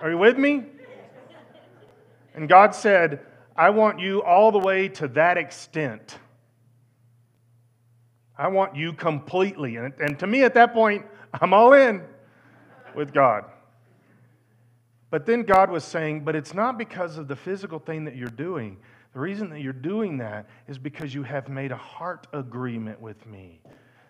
[0.00, 0.66] Are you with me?
[2.36, 3.26] And God said,
[3.60, 6.18] I want you all the way to that extent.
[8.38, 9.76] I want you completely.
[9.76, 11.04] And, and to me, at that point,
[11.34, 12.02] I'm all in
[12.94, 13.44] with God.
[15.10, 18.28] But then God was saying, but it's not because of the physical thing that you're
[18.28, 18.78] doing.
[19.12, 23.26] The reason that you're doing that is because you have made a heart agreement with
[23.26, 23.60] me,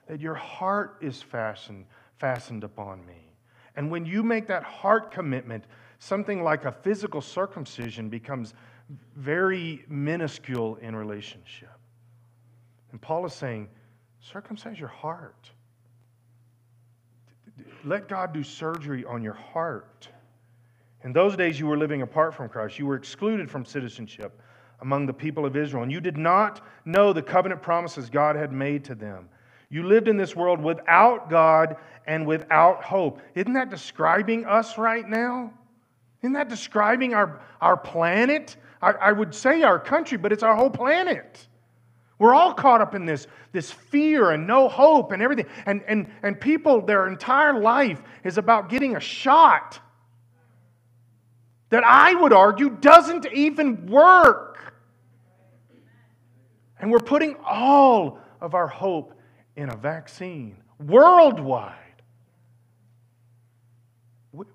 [0.07, 1.87] that your heart is fastened,
[2.19, 3.33] fastened upon me.
[3.75, 5.65] And when you make that heart commitment,
[5.99, 8.55] something like a physical circumcision becomes
[9.17, 11.71] very minuscule in relationship.
[12.93, 13.69] And Paul is saying,
[14.21, 15.51] circumcise your heart.
[17.85, 20.09] Let God do surgery on your heart.
[21.05, 22.79] In those days, you were living apart from Christ.
[22.79, 24.41] You were excluded from citizenship
[24.81, 28.53] among the people of Israel, and you did not know the covenant promises God had
[28.53, 29.29] made to them.
[29.71, 31.77] You lived in this world without God
[32.07, 33.21] and without hope.
[33.35, 35.53] Isn't that describing us right now?
[36.23, 38.57] Isn't that describing our, our planet?
[38.83, 41.47] I, I would say our country, but it's our whole planet.
[42.19, 45.47] We're all caught up in this, this fear and no hope and everything.
[45.65, 49.81] And, and, and people, their entire life is about getting a shot
[51.71, 54.75] that I would argue doesn't even work.
[56.79, 59.15] And we're putting all of our hope
[59.57, 61.77] in a vaccine worldwide.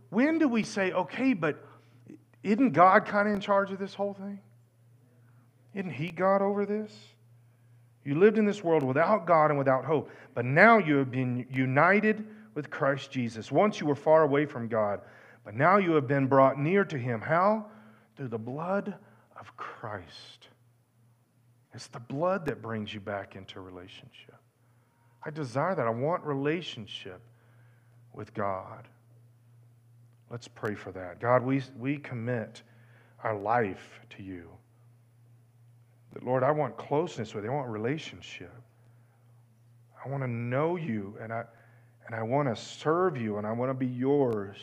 [0.09, 1.63] When do we say, okay, but
[2.45, 4.39] isn't God kind of in charge of this whole thing?
[5.73, 6.95] Isn't He God over this?
[8.03, 11.47] You lived in this world without God and without hope, but now you have been
[11.49, 13.51] united with Christ Jesus.
[13.51, 15.01] Once you were far away from God,
[15.43, 17.19] but now you have been brought near to him.
[17.19, 17.65] How?
[18.15, 18.95] Through the blood
[19.39, 20.49] of Christ.
[21.73, 24.35] It's the blood that brings you back into relationship.
[25.23, 25.87] I desire that.
[25.87, 27.21] I want relationship
[28.13, 28.87] with God.
[30.29, 31.19] Let's pray for that.
[31.19, 32.61] God, we, we commit
[33.23, 34.49] our life to you.
[36.13, 37.51] That, Lord, I want closeness with you.
[37.51, 38.53] I want relationship.
[40.03, 41.43] I want to know you, and I,
[42.05, 44.57] and I want to serve you, and I want to be yours.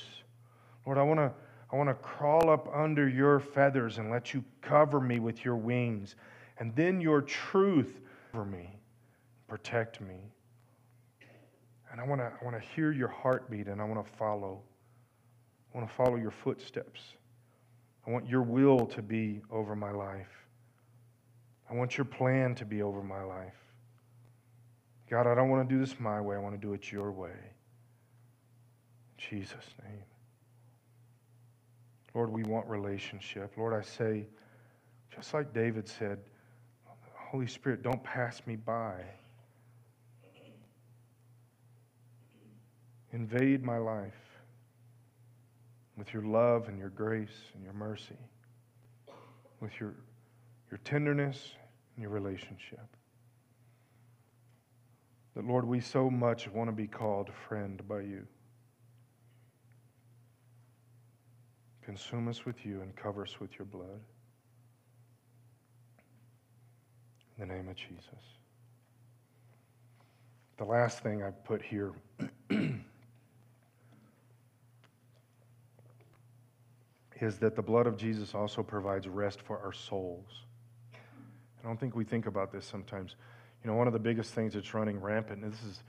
[0.87, 1.33] Lord, I want to
[1.73, 5.57] I want to crawl up under your feathers and let you cover me with your
[5.57, 6.17] wings.
[6.59, 7.99] And then your truth
[8.31, 8.79] for me,
[9.49, 10.17] protect me.
[11.91, 14.61] And I want to I want to hear your heartbeat and I want to follow.
[15.73, 17.01] I want to follow your footsteps.
[18.07, 20.29] I want your will to be over my life.
[21.71, 23.55] I want your plan to be over my life.
[25.09, 26.37] God, I don't want to do this my way.
[26.37, 27.31] I want to do it your way.
[27.31, 30.03] In Jesus' name.
[32.15, 33.53] Lord, we want relationship.
[33.57, 34.27] Lord, I say,
[35.15, 36.19] just like David said,
[37.15, 38.97] Holy Spirit, don't pass me by.
[43.13, 44.22] Invade my life
[46.03, 48.19] with your love and your grace and your mercy,
[49.61, 49.95] with your,
[50.69, 51.53] your tenderness
[51.95, 52.85] and your relationship.
[55.37, 58.27] That, Lord, we so much want to be called friend by you.
[61.83, 64.01] Consume us with you and cover us with your blood.
[67.39, 68.25] In the name of Jesus.
[70.59, 71.93] The last thing I put here
[77.23, 80.27] is that the blood of Jesus also provides rest for our souls.
[80.93, 83.15] I don't think we think about this sometimes.
[83.63, 85.85] You know, one of the biggest things that's running rampant, and this is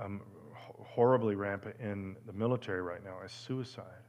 [0.00, 0.20] um,
[0.54, 4.04] horribly rampant in the military right now, is suicide.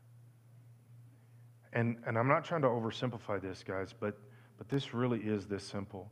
[1.74, 4.20] And, and I'm not trying to oversimplify this, guys, but,
[4.60, 6.12] but this really is this simple.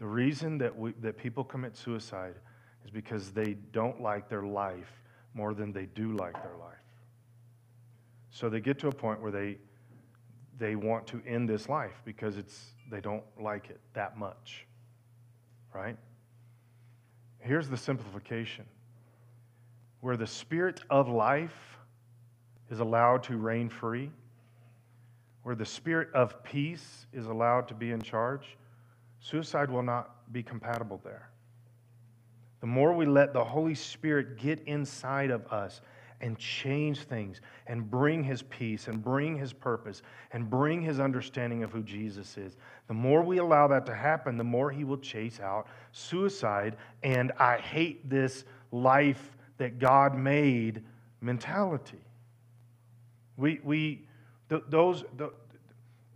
[0.00, 2.34] The reason that, we, that people commit suicide
[2.84, 5.02] is because they don't like their life
[5.34, 6.74] more than they do like their life.
[8.30, 9.58] So they get to a point where they,
[10.58, 14.66] they want to end this life because it's, they don't like it that much,
[15.72, 15.96] right?
[17.40, 18.64] Here's the simplification
[20.00, 21.78] where the spirit of life
[22.70, 24.10] is allowed to reign free
[25.44, 28.56] where the spirit of peace is allowed to be in charge,
[29.20, 31.28] suicide will not be compatible there.
[32.60, 35.82] The more we let the Holy Spirit get inside of us
[36.20, 40.02] and change things and bring his peace and bring his purpose
[40.32, 42.56] and bring his understanding of who Jesus is,
[42.88, 47.32] the more we allow that to happen, the more he will chase out suicide and
[47.38, 50.82] I hate this life that God made
[51.20, 52.04] mentality.
[53.36, 54.06] We, we
[54.48, 55.04] th- those,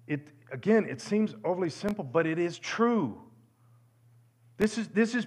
[0.07, 3.21] it, again, it seems overly simple, but it is true.
[4.57, 5.27] This is, this is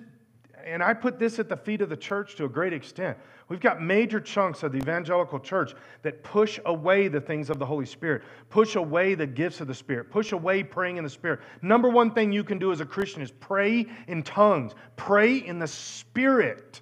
[0.66, 3.18] and I put this at the feet of the church to a great extent.
[3.50, 7.66] We've got major chunks of the evangelical church that push away the things of the
[7.66, 11.42] Holy Spirit, push away the gifts of the Spirit, push away praying in the Spirit.
[11.62, 15.60] Number one thing you can do as a Christian is pray in tongues, pray in
[15.60, 16.82] the Spirit.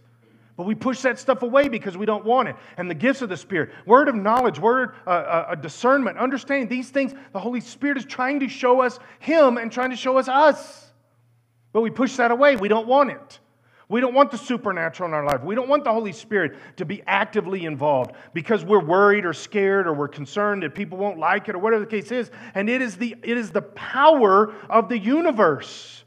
[0.58, 2.56] But we push that stuff away because we don't want it.
[2.78, 6.90] And the gifts of the Spirit, word of knowledge, word uh, uh, discernment, understanding these
[6.90, 10.28] things, the Holy Spirit is trying to show us Him and trying to show us
[10.28, 10.92] us.
[11.72, 12.58] But we push that away.
[12.58, 13.40] We don't want it.
[13.90, 15.44] We don't want the supernatural in our life.
[15.44, 19.88] We don't want the Holy Spirit to be actively involved because we're worried or scared
[19.88, 22.30] or we're concerned that people won't like it or whatever the case is.
[22.54, 26.04] And it is the, it is the power of the universe.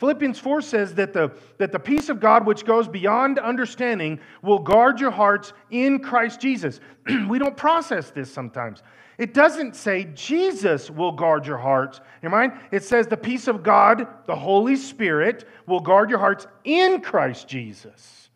[0.00, 4.58] Philippians 4 says that the, that the peace of God, which goes beyond understanding, will
[4.58, 6.80] guard your hearts in Christ Jesus.
[7.28, 8.82] we don't process this sometimes.
[9.18, 12.00] It doesn't say Jesus will guard your hearts.
[12.22, 12.52] Your mind?
[12.70, 17.46] It says the peace of God, the Holy Spirit, will guard your hearts in Christ
[17.46, 18.30] Jesus.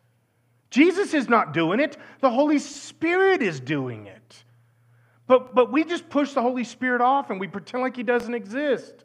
[0.69, 4.43] Jesus is not doing it, the Holy Spirit is doing it.
[5.25, 8.33] But, but we just push the Holy Spirit off and we pretend like He doesn't
[8.33, 9.03] exist.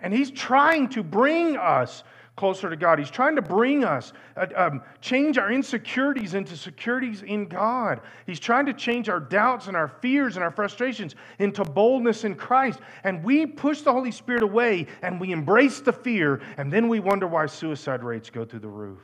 [0.00, 2.02] And He's trying to bring us
[2.36, 2.98] closer to God.
[2.98, 8.02] He's trying to bring us, uh, um, change our insecurities into securities in God.
[8.26, 12.34] He's trying to change our doubts and our fears and our frustrations into boldness in
[12.34, 12.80] Christ.
[13.04, 17.00] And we push the Holy Spirit away and we embrace the fear, and then we
[17.00, 19.00] wonder why suicide rates go through the roof.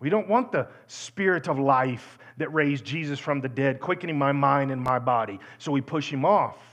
[0.00, 4.32] We don't want the spirit of life that raised Jesus from the dead quickening my
[4.32, 6.71] mind and my body, so we push him off.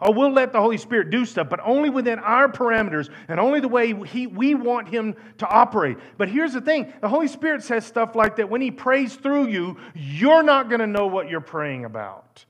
[0.00, 3.58] Oh, we'll let the Holy Spirit do stuff, but only within our parameters and only
[3.58, 5.98] the way he, we want Him to operate.
[6.16, 9.48] But here's the thing the Holy Spirit says stuff like that when He prays through
[9.48, 12.44] you, you're not going to know what you're praying about.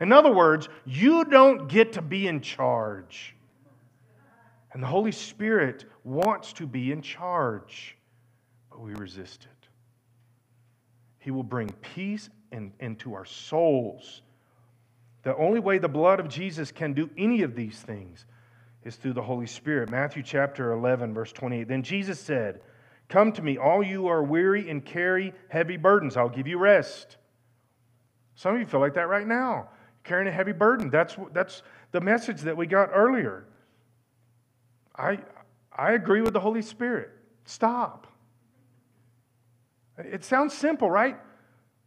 [0.00, 3.36] In other words, you don't get to be in charge.
[4.72, 7.96] And the Holy Spirit wants to be in charge,
[8.70, 9.68] but we resist it.
[11.18, 14.22] He will bring peace in, into our souls
[15.24, 18.26] the only way the blood of Jesus can do any of these things
[18.84, 19.90] is through the Holy Spirit.
[19.90, 21.66] Matthew chapter 11, verse 28.
[21.66, 22.60] Then Jesus said,
[23.08, 26.16] Come to me, all you are weary and carry heavy burdens.
[26.16, 27.16] I'll give you rest.
[28.34, 29.68] Some of you feel like that right now,
[30.02, 30.90] carrying a heavy burden.
[30.90, 31.62] That's, that's
[31.92, 33.46] the message that we got earlier.
[34.96, 35.18] I,
[35.76, 37.10] I agree with the Holy Spirit.
[37.46, 38.06] Stop.
[39.96, 41.18] It sounds simple, right?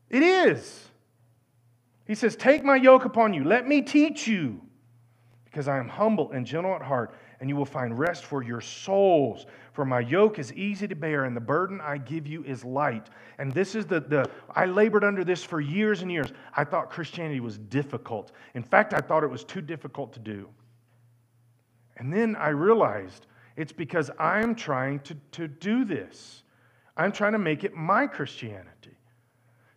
[0.10, 0.90] It is.
[2.08, 3.44] He says, Take my yoke upon you.
[3.44, 4.62] Let me teach you,
[5.46, 8.62] because I am humble and gentle at heart, and you will find rest for your
[8.62, 9.46] souls.
[9.74, 13.10] For my yoke is easy to bear, and the burden I give you is light.
[13.38, 16.32] And this is the, the I labored under this for years and years.
[16.56, 18.32] I thought Christianity was difficult.
[18.56, 20.50] In fact, I thought it was too difficult to do.
[21.98, 26.44] And then I realized it's because I'm trying to, to do this.
[26.96, 28.97] I'm trying to make it my Christianity.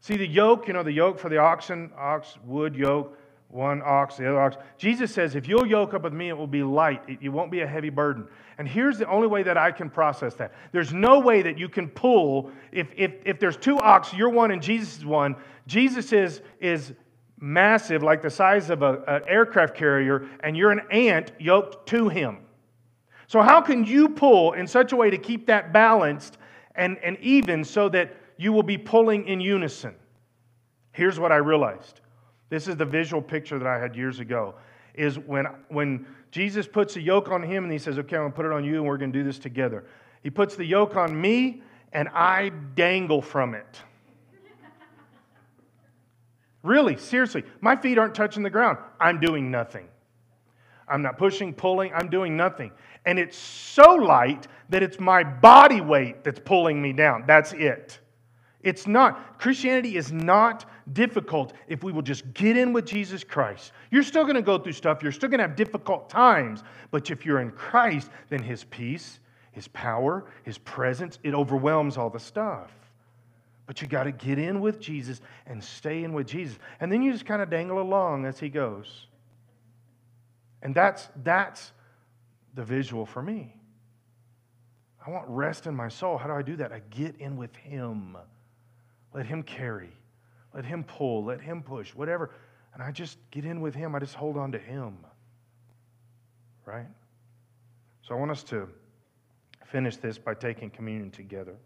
[0.01, 4.17] See the yoke, you know, the yoke for the oxen, ox, wood yoke, one ox,
[4.17, 4.57] the other ox.
[4.79, 7.03] Jesus says, if you'll yoke up with me, it will be light.
[7.07, 8.27] It, it won't be a heavy burden.
[8.59, 10.53] And here's the only way that I can process that.
[10.73, 14.53] There's no way that you can pull, if, if, if there's two ox, you're one
[14.53, 15.37] and Jesus is one.
[15.67, 16.95] Jesus is, is
[17.39, 22.39] massive, like the size of an aircraft carrier, and you're an ant yoked to him.
[23.27, 26.39] So, how can you pull in such a way to keep that balanced
[26.75, 29.95] and, and even so that you will be pulling in unison.
[30.93, 32.01] Here's what I realized.
[32.49, 34.55] This is the visual picture that I had years ago.
[34.95, 38.35] Is when, when Jesus puts a yoke on him and he says, Okay, I'm to
[38.35, 39.85] put it on you and we're to do this together.
[40.23, 41.61] He puts the yoke on me
[41.93, 43.83] and I dangle from it.
[46.63, 48.79] really, seriously, my feet aren't touching the ground.
[48.99, 49.87] I'm doing nothing.
[50.89, 52.73] I'm not pushing, pulling, I'm doing nothing.
[53.05, 57.25] And it's so light that it's my body weight that's pulling me down.
[57.27, 58.01] That's it.
[58.63, 63.73] It's not, Christianity is not difficult if we will just get in with Jesus Christ.
[63.91, 67.11] You're still going to go through stuff, you're still going to have difficult times, but
[67.11, 69.21] if you're in Christ, then His peace,
[69.53, 72.71] His power, His presence, it overwhelms all the stuff.
[73.71, 76.59] But you got to get in with Jesus and stay in with Jesus.
[76.81, 79.07] And then you just kind of dangle along as he goes.
[80.61, 81.71] And that's, that's
[82.55, 83.55] the visual for me.
[85.07, 86.19] I want rest in my soul.
[86.19, 86.73] How do I do that?
[86.73, 88.17] I get in with him.
[89.13, 89.91] Let him carry.
[90.55, 91.25] Let him pull.
[91.25, 91.95] Let him push.
[91.95, 92.31] Whatever.
[92.75, 93.95] And I just get in with him.
[93.95, 94.99] I just hold on to him.
[96.65, 96.87] Right?
[98.03, 98.69] So I want us to
[99.65, 101.57] finish this by taking communion together.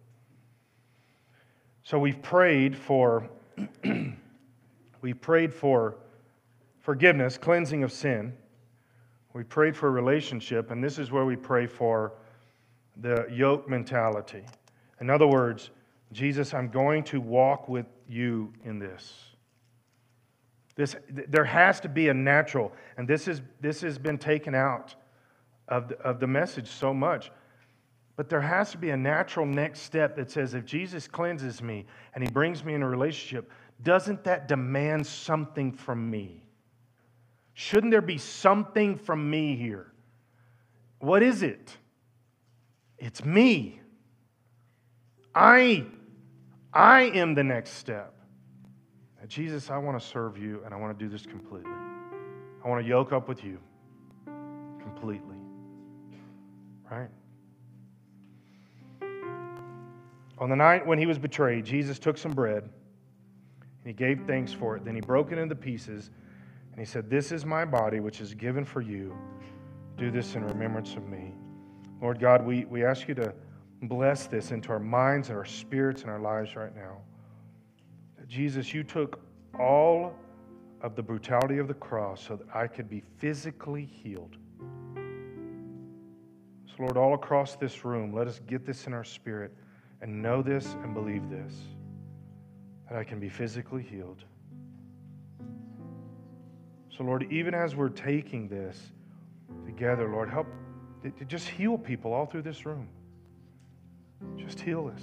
[1.83, 3.29] So we've prayed for
[5.03, 5.97] we prayed for
[6.81, 8.33] forgiveness, cleansing of sin.
[9.33, 12.13] We prayed for a relationship, and this is where we pray for
[12.99, 14.45] the yoke mentality.
[15.01, 15.71] In other words,
[16.13, 19.13] Jesus, I'm going to walk with you in this.
[20.77, 24.95] This, there has to be a natural, and this, is, this has been taken out
[25.69, 27.31] of the, of the message so much.
[28.17, 31.87] But there has to be a natural next step that says if Jesus cleanses me
[32.15, 33.51] and he brings me in a relationship,
[33.83, 36.45] doesn't that demand something from me?
[37.55, 39.93] Shouldn't there be something from me here?
[40.99, 41.77] What is it?
[42.99, 43.81] It's me.
[45.35, 45.85] I,
[46.73, 48.15] I am the next step.
[49.27, 51.71] Jesus, I want to serve you and I want to do this completely.
[52.65, 53.59] I want to yoke up with you
[54.81, 55.37] completely.
[56.91, 57.09] Right?
[60.39, 64.53] On the night when he was betrayed, Jesus took some bread and he gave thanks
[64.53, 64.85] for it.
[64.85, 66.11] Then he broke it into pieces
[66.73, 69.17] and he said, This is my body, which is given for you.
[69.97, 71.33] Do this in remembrance of me.
[72.03, 73.33] Lord God, we, we ask you to
[73.89, 76.99] bless this into our minds and our spirits and our lives right now.
[78.29, 79.21] Jesus, you took
[79.59, 80.15] all
[80.81, 84.37] of the brutality of the cross so that I could be physically healed.
[86.67, 89.53] So, Lord, all across this room, let us get this in our spirit
[90.01, 91.55] and know this and believe this
[92.89, 94.25] that I can be physically healed.
[96.97, 98.93] So, Lord, even as we're taking this
[99.65, 100.47] together, Lord, help
[101.03, 102.89] to just heal people all through this room.
[104.37, 105.03] Just heal us.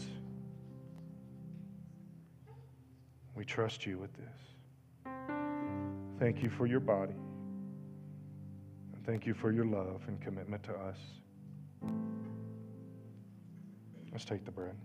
[3.35, 4.27] We trust you with this.
[6.19, 7.15] Thank you for your body.
[8.93, 10.97] And thank you for your love and commitment to us.
[14.11, 14.75] Let's take the bread.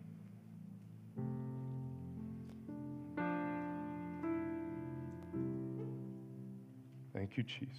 [7.12, 7.76] Thank you, Jesus.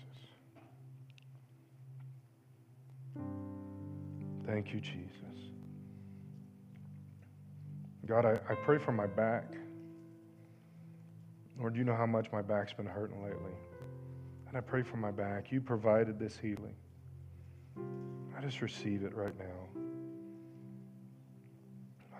[4.45, 5.17] Thank you, Jesus.
[8.07, 9.53] God, I, I pray for my back.
[11.59, 13.51] Lord, you know how much my back's been hurting lately.
[14.47, 15.51] And I pray for my back.
[15.51, 16.75] You provided this healing.
[18.37, 19.83] I just receive it right now.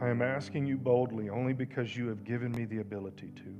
[0.02, 3.56] I am asking you boldly only because you have given me the ability to.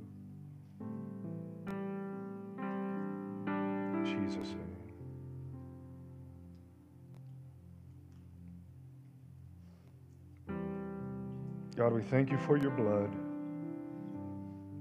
[4.04, 4.54] Jesus'
[11.78, 13.08] God, we thank you for your blood.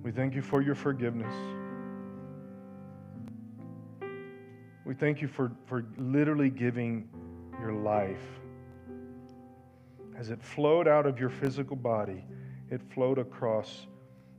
[0.01, 1.31] We thank you for your forgiveness.
[4.83, 7.07] We thank you for, for literally giving
[7.61, 8.25] your life.
[10.17, 12.25] As it flowed out of your physical body,
[12.71, 13.85] it flowed across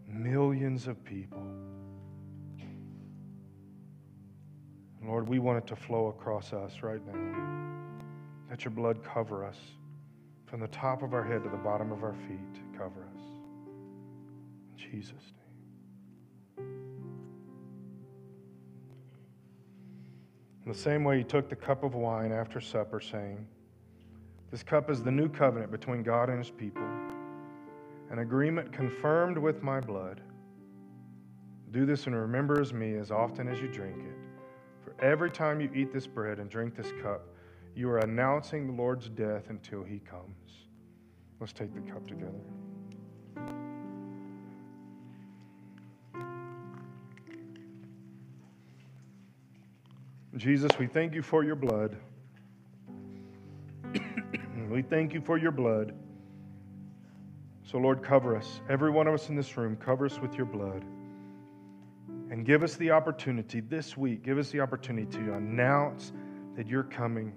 [0.08, 1.46] millions of people.
[5.04, 7.94] Lord, we want it to flow across us right now.
[8.50, 9.58] Let your blood cover us
[10.48, 13.22] from the top of our head to the bottom of our feet cover us.
[14.70, 15.32] In Jesus'
[16.56, 16.66] name.
[20.64, 23.46] In the same way, he took the cup of wine after supper, saying,
[24.50, 26.86] This cup is the new covenant between God and his people,
[28.10, 30.20] an agreement confirmed with my blood.
[31.72, 34.16] Do this and remember as me as often as you drink it.
[34.82, 37.26] For every time you eat this bread and drink this cup,
[37.78, 40.66] you are announcing the Lord's death until he comes.
[41.38, 42.32] Let's take the cup together.
[50.36, 51.96] Jesus, we thank you for your blood.
[54.68, 55.94] we thank you for your blood.
[57.62, 58.60] So, Lord, cover us.
[58.68, 60.84] Every one of us in this room, cover us with your blood.
[62.30, 66.12] And give us the opportunity this week, give us the opportunity to announce
[66.56, 67.32] that you're coming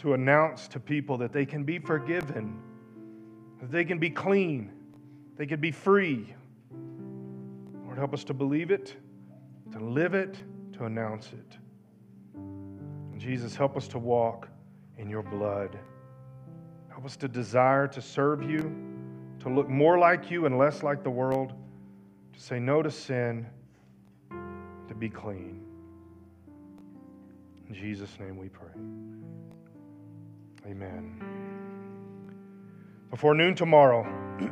[0.00, 2.58] to announce to people that they can be forgiven,
[3.60, 4.72] that they can be clean,
[5.36, 6.34] they can be free.
[7.84, 8.96] Lord, help us to believe it,
[9.72, 10.36] to live it,
[10.72, 11.58] to announce it.
[12.34, 14.48] And Jesus, help us to walk
[14.96, 15.78] in your blood.
[16.88, 18.74] Help us to desire to serve you,
[19.40, 21.52] to look more like you and less like the world,
[22.32, 23.46] to say no to sin,
[24.88, 25.62] to be clean.
[27.68, 28.72] In Jesus' name we pray.
[30.66, 31.22] Amen.
[33.10, 34.04] Before noon tomorrow,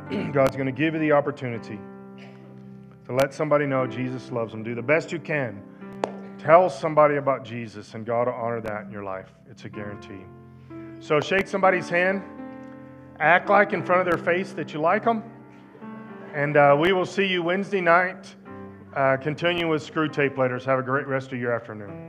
[0.31, 1.79] God's going to give you the opportunity
[3.05, 4.63] to let somebody know Jesus loves them.
[4.63, 5.63] Do the best you can.
[6.37, 9.29] Tell somebody about Jesus, and God will honor that in your life.
[9.49, 10.25] It's a guarantee.
[10.99, 12.21] So shake somebody's hand.
[13.19, 15.23] Act like in front of their face that you like them.
[16.33, 18.35] And uh, we will see you Wednesday night.
[18.95, 20.63] Uh, continue with Screwtape Letters.
[20.65, 22.08] Have a great rest of your afternoon.